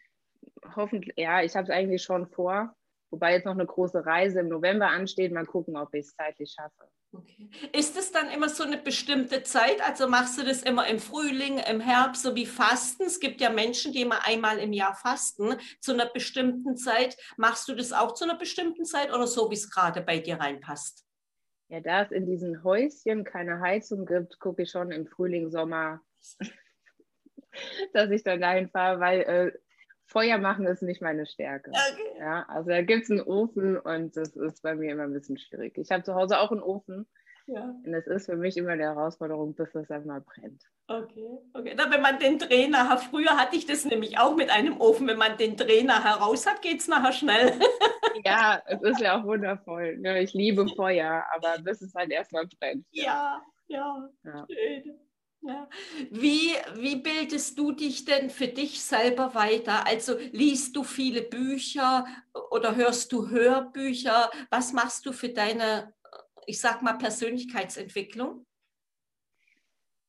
hoffentlich, 0.76 1.14
ja, 1.16 1.42
ich 1.42 1.56
habe 1.56 1.64
es 1.64 1.70
eigentlich 1.70 2.02
schon 2.02 2.28
vor. 2.28 2.76
Wobei 3.10 3.32
jetzt 3.32 3.46
noch 3.46 3.52
eine 3.52 3.64
große 3.64 4.04
Reise 4.04 4.40
im 4.40 4.48
November 4.48 4.88
ansteht. 4.88 5.32
Mal 5.32 5.46
gucken, 5.46 5.76
ob 5.76 5.94
ich 5.94 6.06
es 6.06 6.14
zeitlich 6.14 6.52
schaffe. 6.52 6.90
Okay. 7.12 7.48
Ist 7.72 7.96
es 7.96 8.12
dann 8.12 8.28
immer 8.28 8.48
so 8.48 8.64
eine 8.64 8.76
bestimmte 8.76 9.42
Zeit? 9.42 9.80
Also 9.86 10.06
machst 10.08 10.36
du 10.36 10.44
das 10.44 10.62
immer 10.62 10.86
im 10.86 10.98
Frühling, 10.98 11.58
im 11.58 11.80
Herbst, 11.80 12.22
so 12.22 12.34
wie 12.34 12.44
Fasten? 12.44 13.04
Es 13.04 13.20
gibt 13.20 13.40
ja 13.40 13.50
Menschen, 13.50 13.92
die 13.92 14.02
immer 14.02 14.26
einmal 14.26 14.58
im 14.58 14.72
Jahr 14.72 14.94
fasten 14.96 15.56
zu 15.80 15.92
einer 15.92 16.06
bestimmten 16.06 16.76
Zeit. 16.76 17.16
Machst 17.38 17.68
du 17.68 17.74
das 17.74 17.92
auch 17.92 18.12
zu 18.12 18.24
einer 18.24 18.36
bestimmten 18.36 18.84
Zeit 18.84 19.14
oder 19.14 19.28
so, 19.28 19.48
wie 19.50 19.54
es 19.54 19.70
gerade 19.70 20.02
bei 20.02 20.18
dir 20.18 20.40
reinpasst? 20.40 21.06
Ja, 21.74 21.80
da 21.80 22.02
es 22.02 22.12
in 22.12 22.24
diesen 22.24 22.62
Häuschen 22.62 23.24
keine 23.24 23.58
Heizung 23.58 24.06
gibt, 24.06 24.38
gucke 24.38 24.62
ich 24.62 24.70
schon 24.70 24.92
im 24.92 25.08
Frühling, 25.08 25.50
Sommer, 25.50 26.00
dass 27.92 28.10
ich 28.10 28.22
dann 28.22 28.40
dahin 28.40 28.68
fahre, 28.68 29.00
weil 29.00 29.20
äh, 29.22 29.52
Feuer 30.06 30.38
machen 30.38 30.66
ist 30.66 30.82
nicht 30.82 31.02
meine 31.02 31.26
Stärke. 31.26 31.72
Okay. 31.72 32.20
Ja, 32.20 32.44
also 32.48 32.70
da 32.70 32.82
gibt 32.82 33.02
es 33.02 33.10
einen 33.10 33.22
Ofen 33.22 33.76
und 33.76 34.16
das 34.16 34.36
ist 34.36 34.62
bei 34.62 34.76
mir 34.76 34.92
immer 34.92 35.02
ein 35.02 35.12
bisschen 35.12 35.36
schwierig. 35.36 35.76
Ich 35.76 35.90
habe 35.90 36.04
zu 36.04 36.14
Hause 36.14 36.38
auch 36.38 36.52
einen 36.52 36.62
Ofen. 36.62 37.08
Ja. 37.46 37.74
Und 37.84 37.94
es 37.94 38.06
ist 38.06 38.26
für 38.26 38.36
mich 38.36 38.56
immer 38.56 38.76
die 38.76 38.82
Herausforderung, 38.82 39.54
bis 39.54 39.70
das 39.72 39.90
einmal 39.90 40.22
brennt. 40.22 40.62
Okay, 40.86 41.38
okay. 41.52 41.74
Na, 41.76 41.90
wenn 41.90 42.00
man 42.00 42.18
den 42.18 42.38
Trainer 42.38 42.88
hat, 42.88 43.02
früher 43.02 43.36
hatte 43.38 43.56
ich 43.56 43.66
das 43.66 43.84
nämlich 43.84 44.18
auch 44.18 44.34
mit 44.34 44.50
einem 44.50 44.80
Ofen, 44.80 45.06
wenn 45.06 45.18
man 45.18 45.36
den 45.36 45.56
Trainer 45.56 46.02
heraus 46.04 46.46
hat, 46.46 46.62
geht 46.62 46.80
es 46.80 46.88
nachher 46.88 47.12
schnell. 47.12 47.52
ja, 48.24 48.62
es 48.66 48.82
ist 48.82 49.00
ja 49.00 49.18
auch 49.18 49.24
wundervoll. 49.24 49.98
Ja, 50.02 50.16
ich 50.16 50.32
liebe 50.32 50.66
Feuer, 50.68 51.24
aber 51.34 51.58
bis 51.62 51.82
es 51.82 51.94
halt 51.94 52.10
erstmal 52.10 52.46
brennt. 52.46 52.86
Ja, 52.90 53.42
ja, 53.66 54.08
ja. 54.24 54.46
schön. 54.50 54.98
Ja. 55.46 55.68
Wie, 56.10 56.52
wie 56.76 56.96
bildest 56.96 57.58
du 57.58 57.72
dich 57.72 58.06
denn 58.06 58.30
für 58.30 58.48
dich 58.48 58.82
selber 58.82 59.34
weiter? 59.34 59.86
Also 59.86 60.16
liest 60.32 60.74
du 60.74 60.84
viele 60.84 61.20
Bücher 61.20 62.06
oder 62.50 62.76
hörst 62.76 63.12
du 63.12 63.28
Hörbücher? 63.28 64.30
Was 64.48 64.72
machst 64.72 65.04
du 65.04 65.12
für 65.12 65.28
deine, 65.28 65.92
ich 66.46 66.60
sag 66.60 66.82
mal, 66.82 66.94
Persönlichkeitsentwicklung? 66.94 68.46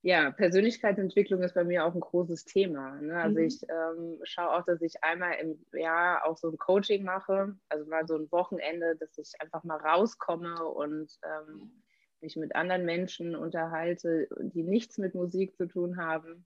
Ja, 0.02 0.30
Persönlichkeitsentwicklung 0.30 1.42
ist 1.42 1.56
bei 1.56 1.64
mir 1.64 1.84
auch 1.84 1.96
ein 1.96 2.00
großes 2.00 2.46
Thema. 2.46 3.02
Ne? 3.02 3.18
Also 3.18 3.40
mhm. 3.40 3.46
ich 3.48 3.60
ähm, 3.68 4.20
schaue 4.24 4.52
auch, 4.52 4.64
dass 4.64 4.80
ich 4.84 5.04
einmal 5.04 5.34
im 5.40 5.66
Jahr 5.74 6.24
auch 6.26 6.38
so 6.38 6.50
ein 6.50 6.58
Coaching 6.58 7.04
mache, 7.04 7.58
also 7.70 7.90
mal 7.90 8.06
so 8.06 8.16
ein 8.16 8.32
Wochenende, 8.32 8.96
dass 8.98 9.18
ich 9.18 9.32
einfach 9.40 9.64
mal 9.64 9.78
rauskomme 9.78 10.64
und 10.64 11.12
ähm, 11.24 11.84
mich 12.22 12.36
mit 12.36 12.56
anderen 12.56 12.86
Menschen 12.86 13.36
unterhalte, 13.36 14.28
die 14.40 14.62
nichts 14.62 15.00
mit 15.00 15.16
Musik 15.16 15.56
zu 15.58 15.66
tun 15.66 15.98
haben. 15.98 16.46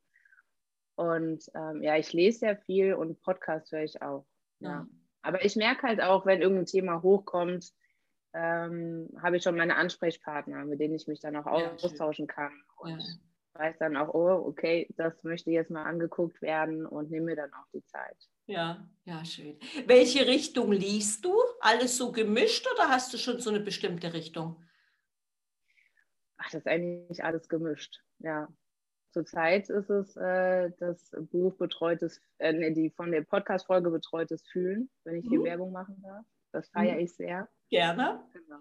Und 0.95 1.43
ähm, 1.53 1.83
ja, 1.83 1.97
ich 1.97 2.13
lese 2.13 2.39
sehr 2.39 2.57
viel 2.57 2.93
und 2.93 3.21
Podcast 3.21 3.73
höre 3.73 3.83
ich 3.83 4.01
auch. 4.01 4.25
Ja. 4.59 4.69
ja. 4.69 4.87
Aber 5.21 5.43
ich 5.43 5.57
merke 5.57 5.85
halt 5.85 6.01
auch, 6.01 6.25
wenn 6.25 6.41
irgendein 6.41 6.65
Thema 6.65 7.01
hochkommt, 7.01 7.73
ähm, 8.33 9.09
habe 9.21 9.37
ich 9.37 9.43
schon 9.43 9.55
meine 9.55 9.75
Ansprechpartner, 9.75 10.65
mit 10.65 10.79
denen 10.79 10.95
ich 10.95 11.07
mich 11.07 11.19
dann 11.19 11.35
auch 11.35 11.59
ja, 11.59 11.71
austauschen 11.73 12.27
kann. 12.27 12.51
Und 12.77 12.99
ja. 12.99 13.61
weiß 13.61 13.77
dann 13.79 13.97
auch, 13.97 14.13
oh, 14.13 14.47
okay, 14.47 14.87
das 14.97 15.23
möchte 15.23 15.51
jetzt 15.51 15.71
mal 15.71 15.83
angeguckt 15.83 16.41
werden 16.41 16.85
und 16.85 17.11
nehme 17.11 17.27
mir 17.27 17.35
dann 17.35 17.53
auch 17.53 17.67
die 17.73 17.83
Zeit. 17.85 18.17
Ja, 18.45 18.87
ja, 19.05 19.23
schön. 19.25 19.57
Welche 19.85 20.25
Richtung 20.25 20.71
liest 20.71 21.25
du? 21.25 21.35
Alles 21.59 21.97
so 21.97 22.11
gemischt 22.11 22.67
oder 22.73 22.89
hast 22.89 23.13
du 23.13 23.17
schon 23.17 23.39
so 23.39 23.49
eine 23.49 23.59
bestimmte 23.59 24.13
Richtung? 24.13 24.63
ach, 26.39 26.49
das 26.51 26.61
ist 26.61 26.67
eigentlich 26.67 27.23
alles 27.23 27.47
gemischt. 27.47 28.01
Ja. 28.19 28.47
Zurzeit 29.11 29.69
ist 29.69 29.89
es 29.89 30.15
äh, 30.17 30.71
das 30.79 31.11
Buch 31.31 31.55
betreutes, 31.57 32.21
äh, 32.37 32.71
die 32.73 32.91
von 32.91 33.11
der 33.11 33.21
Podcast-Folge 33.21 33.89
betreutes 33.89 34.43
Fühlen, 34.47 34.89
wenn 35.03 35.15
ich 35.15 35.29
mhm. 35.29 35.43
Werbung 35.43 35.71
machen 35.71 36.01
darf. 36.01 36.25
Das 36.51 36.69
feiere 36.69 36.95
mhm. 36.95 37.01
ich 37.01 37.13
sehr. 37.13 37.49
Gerne. 37.69 38.23
Genau. 38.33 38.59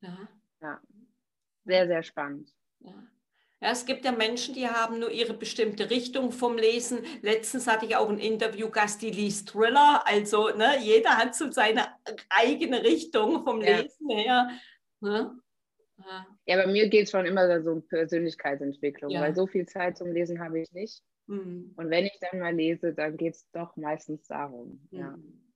Ja. 0.00 0.28
ja. 0.60 0.80
Sehr, 1.64 1.86
sehr 1.86 2.02
spannend. 2.02 2.54
Ja. 2.80 2.94
Ja, 3.60 3.72
es 3.72 3.84
gibt 3.86 4.04
ja 4.04 4.12
Menschen, 4.12 4.54
die 4.54 4.68
haben 4.68 5.00
nur 5.00 5.10
ihre 5.10 5.34
bestimmte 5.34 5.90
Richtung 5.90 6.30
vom 6.30 6.56
Lesen. 6.56 7.00
Letztens 7.22 7.66
hatte 7.66 7.86
ich 7.86 7.96
auch 7.96 8.08
einen 8.08 8.20
Interviewgast, 8.20 9.02
die 9.02 9.10
liest 9.10 9.48
Thriller. 9.48 10.06
Also 10.06 10.50
ne, 10.50 10.78
jeder 10.80 11.16
hat 11.16 11.34
so 11.34 11.50
seine 11.50 11.88
eigene 12.28 12.84
Richtung 12.84 13.42
vom 13.44 13.60
Lesen 13.60 14.08
ja. 14.10 14.16
her. 14.16 14.50
Ne? 15.00 15.40
Ja, 16.46 16.56
bei 16.56 16.66
mir 16.68 16.88
geht 16.88 17.04
es 17.04 17.10
schon 17.10 17.26
immer 17.26 17.60
so 17.60 17.72
um 17.72 17.86
Persönlichkeitsentwicklung, 17.88 19.10
ja. 19.10 19.20
weil 19.20 19.34
so 19.34 19.48
viel 19.48 19.66
Zeit 19.66 19.98
zum 19.98 20.12
Lesen 20.12 20.38
habe 20.38 20.60
ich 20.60 20.70
nicht. 20.72 21.02
Mhm. 21.26 21.74
Und 21.76 21.90
wenn 21.90 22.06
ich 22.06 22.16
dann 22.20 22.38
mal 22.38 22.54
lese, 22.54 22.94
dann 22.94 23.16
geht 23.16 23.34
es 23.34 23.50
doch 23.50 23.76
meistens 23.76 24.28
darum. 24.28 24.86
Mhm. 24.92 25.47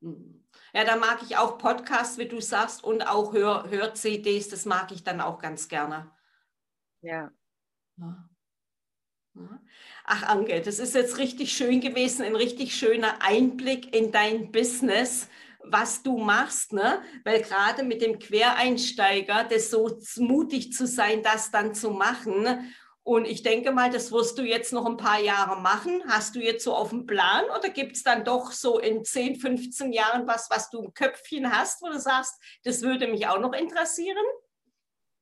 Ja. 0.73 0.85
Da 0.85 0.97
mag 0.97 1.23
ich 1.23 1.37
auch 1.37 1.59
Podcasts, 1.59 2.19
wie 2.19 2.29
du 2.29 2.41
sagst, 2.41 2.83
und 2.85 3.07
auch 3.07 3.33
Hör-CDs, 3.33 4.49
das 4.49 4.65
mag 4.65 4.91
ich 4.93 5.05
dann 5.05 5.21
auch 5.21 5.39
ganz 5.39 5.69
gerne. 5.69 6.11
Ja. 7.01 7.31
ja. 7.97 8.29
Ach, 10.05 10.23
Anke, 10.25 10.61
das 10.61 10.79
ist 10.79 10.95
jetzt 10.95 11.19
richtig 11.19 11.53
schön 11.53 11.81
gewesen, 11.81 12.25
ein 12.25 12.37
richtig 12.37 12.75
schöner 12.75 13.23
Einblick 13.23 13.95
in 13.95 14.13
dein 14.13 14.53
Business 14.53 15.29
was 15.65 16.03
du 16.03 16.19
machst, 16.19 16.73
ne? 16.73 17.03
Weil 17.25 17.43
gerade 17.43 17.83
mit 17.83 18.03
dem 18.03 18.19
Quereinsteiger, 18.19 19.45
das 19.45 19.71
so 19.71 19.99
mutig 20.17 20.73
zu 20.73 20.87
sein, 20.87 21.23
das 21.23 21.51
dann 21.51 21.75
zu 21.75 21.91
machen. 21.91 22.73
Und 23.05 23.27
ich 23.27 23.43
denke 23.43 23.73
mal, 23.73 23.91
das 23.91 24.13
wirst 24.13 24.39
du 24.39 24.43
jetzt 24.43 24.73
noch 24.73 24.87
ein 24.87 24.97
paar 24.97 25.21
Jahre 25.21 25.61
machen. 25.61 26.03
Hast 26.07 26.37
du 26.37 26.41
jetzt 26.41 26.63
so 26.63 26.75
auf 26.75 26.91
dem 26.91 27.07
Plan 27.07 27.45
oder 27.47 27.69
gibt 27.69 27.97
es 27.97 28.05
dann 28.05 28.25
doch 28.25 28.53
so 28.53 28.79
in 28.79 29.05
10, 29.05 29.37
15 29.37 29.93
Jahren 29.93 30.29
was, 30.29 30.49
was 30.51 30.71
du 30.71 30.83
im 30.83 30.95
Köpfchen 30.95 31.51
hast, 31.51 31.83
wo 31.83 31.89
du 31.89 31.99
sagst, 31.99 32.41
das 32.63 32.83
würde 32.83 33.09
mich 33.09 33.27
auch 33.27 33.41
noch 33.41 33.55
interessieren? 33.55 34.25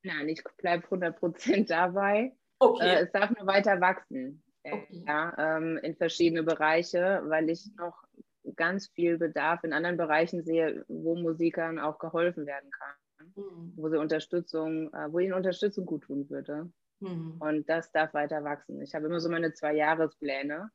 Nein, 0.03 0.29
ich 0.29 0.43
bleibe 0.59 0.85
100 0.85 1.19
Prozent 1.19 1.71
dabei. 1.71 2.37
Okay. 2.59 2.87
Äh, 2.87 3.05
es 3.05 3.13
darf 3.13 3.31
nur 3.31 3.47
weiter 3.47 3.81
wachsen. 3.81 4.43
Okay. 4.63 5.05
Ja, 5.07 5.35
ähm, 5.39 5.79
in 5.79 5.97
verschiedene 5.97 6.43
Bereiche, 6.43 7.23
weil 7.25 7.49
ich 7.49 7.67
noch 7.77 8.05
ganz 8.57 8.89
viel 8.89 9.17
Bedarf 9.17 9.65
in 9.65 9.73
anderen 9.73 9.97
Bereichen 9.97 10.43
sehe, 10.43 10.85
wo 10.89 11.17
Musikern 11.17 11.79
auch 11.79 11.99
geholfen 11.99 12.45
werden 12.45 12.71
kann, 12.71 13.33
mhm. 13.37 13.73
wo 13.77 13.89
sie 13.89 13.99
Unterstützung, 13.99 14.93
äh, 14.93 15.11
wo 15.11 15.19
ihnen 15.19 15.33
Unterstützung 15.33 15.87
gut 15.87 16.05
tun 16.05 16.29
würde. 16.29 16.71
Mhm. 17.01 17.37
Und 17.39 17.69
das 17.69 17.91
darf 17.93 18.15
weiter 18.15 18.45
wachsen. 18.45 18.81
Ich 18.83 18.95
habe 18.95 19.07
immer 19.07 19.21
so 19.21 19.29
meine 19.29 19.53
zwei 19.53 19.75
Jahrespläne. 19.75 20.71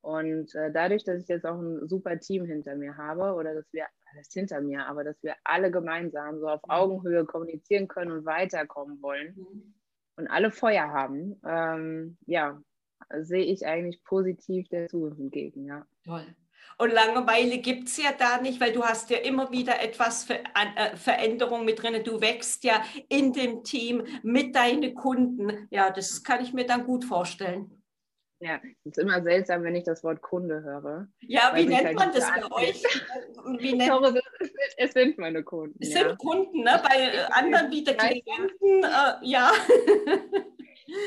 Und 0.00 0.54
äh, 0.56 0.72
dadurch, 0.72 1.04
dass 1.04 1.20
ich 1.20 1.28
jetzt 1.28 1.46
auch 1.46 1.58
ein 1.58 1.88
super 1.88 2.18
Team 2.18 2.44
hinter 2.44 2.74
mir 2.74 2.96
habe, 2.96 3.34
oder 3.34 3.54
dass 3.54 3.72
wir, 3.72 3.86
alles 4.12 4.32
hinter 4.32 4.60
mir, 4.60 4.86
aber 4.86 5.04
dass 5.04 5.22
wir 5.22 5.36
alle 5.44 5.70
gemeinsam 5.70 6.40
so 6.40 6.48
auf 6.48 6.60
mhm. 6.64 6.70
Augenhöhe 6.70 7.24
kommunizieren 7.24 7.86
können 7.86 8.10
und 8.10 8.24
weiterkommen 8.24 9.00
wollen 9.00 9.34
mhm. 9.36 9.74
und 10.16 10.26
alle 10.28 10.50
Feuer 10.50 10.88
haben, 10.88 11.40
ähm, 11.46 12.18
ja, 12.26 12.60
sehe 13.20 13.44
ich 13.44 13.64
eigentlich 13.64 14.02
positiv 14.02 14.68
der 14.68 14.88
Zukunft 14.88 15.20
entgegen, 15.20 15.66
ja. 15.66 15.86
Toll. 16.04 16.26
Und 16.78 16.92
Langeweile 16.92 17.58
gibt 17.58 17.88
es 17.88 17.96
ja 17.96 18.10
da 18.16 18.40
nicht, 18.40 18.60
weil 18.60 18.72
du 18.72 18.82
hast 18.82 19.10
ja 19.10 19.18
immer 19.18 19.52
wieder 19.52 19.80
etwas 19.80 20.24
für 20.24 20.34
äh, 20.34 20.96
Veränderung 20.96 21.64
mit 21.64 21.82
drin. 21.82 22.02
Du 22.04 22.20
wächst 22.20 22.64
ja 22.64 22.82
in 23.08 23.32
dem 23.32 23.62
Team 23.62 24.04
mit 24.22 24.56
deinen 24.56 24.94
Kunden. 24.94 25.68
Ja, 25.70 25.90
das 25.90 26.24
kann 26.24 26.42
ich 26.42 26.52
mir 26.52 26.66
dann 26.66 26.84
gut 26.84 27.04
vorstellen. 27.04 27.82
Ja, 28.40 28.60
es 28.84 28.96
ist 28.96 28.98
immer 28.98 29.22
seltsam, 29.22 29.62
wenn 29.62 29.76
ich 29.76 29.84
das 29.84 30.02
Wort 30.02 30.20
Kunde 30.20 30.64
höre. 30.64 31.06
Ja, 31.20 31.52
wie 31.54 31.64
nennt 31.64 31.84
halt 31.84 31.96
man 31.96 32.12
das 32.12 32.28
bei 32.28 32.50
euch? 32.50 32.82
Wie 33.60 33.72
nennt 33.72 33.88
Sorry, 33.88 34.20
es 34.78 34.92
sind 34.94 35.16
meine 35.16 35.44
Kunden. 35.44 35.78
Es 35.80 35.94
ja. 35.94 36.08
sind 36.08 36.18
Kunden, 36.18 36.64
ne? 36.64 36.82
bei 36.82 37.24
anderen 37.30 37.70
wieder 37.70 37.94
Klienten, 37.94 38.82
äh, 38.82 39.14
ja. 39.22 39.52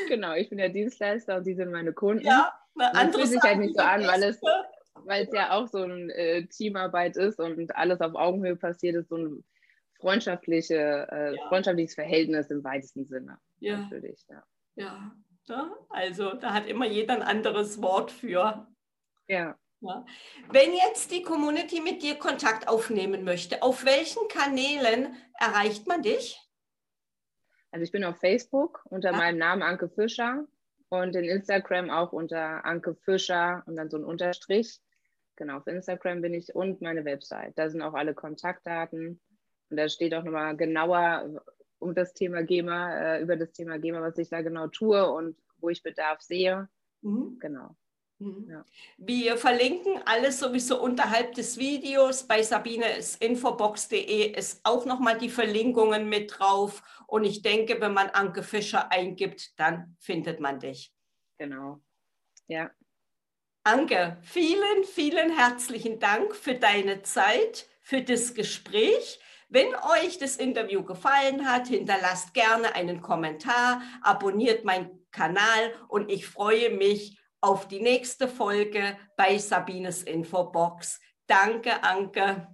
genau, 0.07 0.33
ich 0.35 0.47
bin 0.47 0.59
der 0.59 0.69
Dienstleister 0.69 1.35
und 1.35 1.43
sie 1.43 1.55
sind 1.55 1.73
meine 1.73 1.91
Kunden. 1.91 2.25
Ja, 2.25 2.53
andere 2.77 3.27
sich 3.27 3.41
halt 3.41 3.59
nicht 3.59 3.75
so 3.75 3.83
an, 3.83 4.07
weil 4.07 4.23
es 4.23 4.39
weil 5.05 5.25
es 5.25 5.33
ja 5.33 5.51
auch 5.51 5.67
so 5.67 5.79
eine 5.79 6.13
äh, 6.13 6.45
Teamarbeit 6.45 7.17
ist 7.17 7.39
und 7.39 7.75
alles 7.75 8.01
auf 8.01 8.15
Augenhöhe 8.15 8.55
passiert, 8.55 8.95
ist 8.95 9.09
so 9.09 9.17
ein 9.17 9.43
freundschaftliche, 9.99 11.07
äh, 11.11 11.35
ja. 11.35 11.47
freundschaftliches 11.47 11.95
Verhältnis 11.95 12.49
im 12.49 12.63
weitesten 12.63 13.05
Sinne. 13.05 13.39
Ja. 13.59 13.77
Natürlich, 13.77 14.25
ja. 14.29 14.43
Ja, 14.75 15.11
ja. 15.47 15.71
also 15.89 16.33
da 16.33 16.53
hat 16.53 16.67
immer 16.67 16.85
jeder 16.85 17.13
ein 17.15 17.21
anderes 17.21 17.81
Wort 17.81 18.11
für. 18.11 18.67
Ja. 19.27 19.57
ja. 19.79 20.05
Wenn 20.49 20.73
jetzt 20.73 21.11
die 21.11 21.21
Community 21.21 21.81
mit 21.81 22.01
dir 22.01 22.15
Kontakt 22.15 22.67
aufnehmen 22.67 23.23
möchte, 23.23 23.61
auf 23.61 23.85
welchen 23.85 24.27
Kanälen 24.27 25.15
erreicht 25.39 25.87
man 25.87 26.01
dich? 26.01 26.41
Also 27.71 27.83
ich 27.83 27.91
bin 27.91 28.03
auf 28.03 28.17
Facebook 28.17 28.85
unter 28.89 29.11
ja. 29.11 29.17
meinem 29.17 29.37
Namen 29.37 29.61
Anke 29.61 29.89
Fischer 29.89 30.45
und 30.89 31.15
in 31.15 31.25
Instagram 31.25 31.89
auch 31.89 32.13
unter 32.13 32.65
Anke 32.65 32.95
Fischer 32.95 33.63
und 33.65 33.75
dann 33.75 33.89
so 33.89 33.97
ein 33.97 34.05
Unterstrich. 34.05 34.79
Genau, 35.35 35.57
auf 35.57 35.67
Instagram 35.67 36.21
bin 36.21 36.33
ich 36.33 36.55
und 36.55 36.81
meine 36.81 37.03
Website. 37.05 37.57
Da 37.57 37.69
sind 37.69 37.81
auch 37.81 37.93
alle 37.93 38.13
Kontaktdaten. 38.13 39.19
Und 39.69 39.77
da 39.77 39.89
steht 39.89 40.13
auch 40.13 40.23
nochmal 40.23 40.55
genauer 40.55 41.41
um 41.79 41.93
das 41.93 42.13
Thema 42.13 42.43
GEMA, 42.43 43.17
äh, 43.17 43.21
über 43.21 43.35
das 43.35 43.51
Thema 43.51 43.77
GEMA, 43.77 44.01
was 44.01 44.17
ich 44.17 44.29
da 44.29 44.41
genau 44.41 44.67
tue 44.67 45.09
und 45.11 45.37
wo 45.57 45.69
ich 45.69 45.83
Bedarf 45.83 46.21
sehe. 46.21 46.69
Mhm. 47.01 47.37
Genau. 47.39 47.75
Mhm. 48.19 48.47
Ja. 48.49 48.65
Wir 48.97 49.37
verlinken 49.37 49.99
alles 50.05 50.39
sowieso 50.39 50.81
unterhalb 50.81 51.33
des 51.33 51.57
Videos. 51.57 52.23
Bei 52.23 52.41
sabineinfobox.de 52.41 54.31
ist 54.37 54.61
auch 54.63 54.85
nochmal 54.85 55.17
die 55.17 55.29
Verlinkungen 55.29 56.07
mit 56.07 56.39
drauf. 56.39 56.81
Und 57.07 57.25
ich 57.25 57.41
denke, 57.41 57.81
wenn 57.81 57.93
man 57.93 58.09
Anke 58.09 58.41
Fischer 58.41 58.91
eingibt, 58.91 59.59
dann 59.59 59.97
findet 59.99 60.39
man 60.39 60.59
dich. 60.59 60.93
Genau. 61.37 61.81
Ja. 62.47 62.71
Anke, 63.67 64.17
vielen, 64.21 64.83
vielen 64.83 65.35
herzlichen 65.35 65.99
Dank 65.99 66.35
für 66.35 66.53
deine 66.53 67.01
Zeit, 67.01 67.65
für 67.81 68.03
das 68.03 68.35
Gespräch. 68.35 69.19
Wenn 69.49 69.73
euch 69.73 70.19
das 70.19 70.35
Interview 70.35 70.83
gefallen 70.83 71.49
hat, 71.49 71.65
hinterlasst 71.69 72.35
gerne 72.35 72.75
einen 72.75 73.01
Kommentar, 73.01 73.81
abonniert 74.03 74.65
meinen 74.65 75.07
Kanal 75.09 75.73
und 75.87 76.11
ich 76.11 76.27
freue 76.27 76.69
mich 76.69 77.19
auf 77.41 77.67
die 77.67 77.79
nächste 77.79 78.27
Folge 78.27 78.99
bei 79.17 79.39
Sabines 79.39 80.03
Infobox. 80.03 81.01
Danke, 81.25 81.81
Anke. 81.81 82.47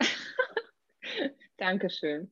Dankeschön. 1.58 2.28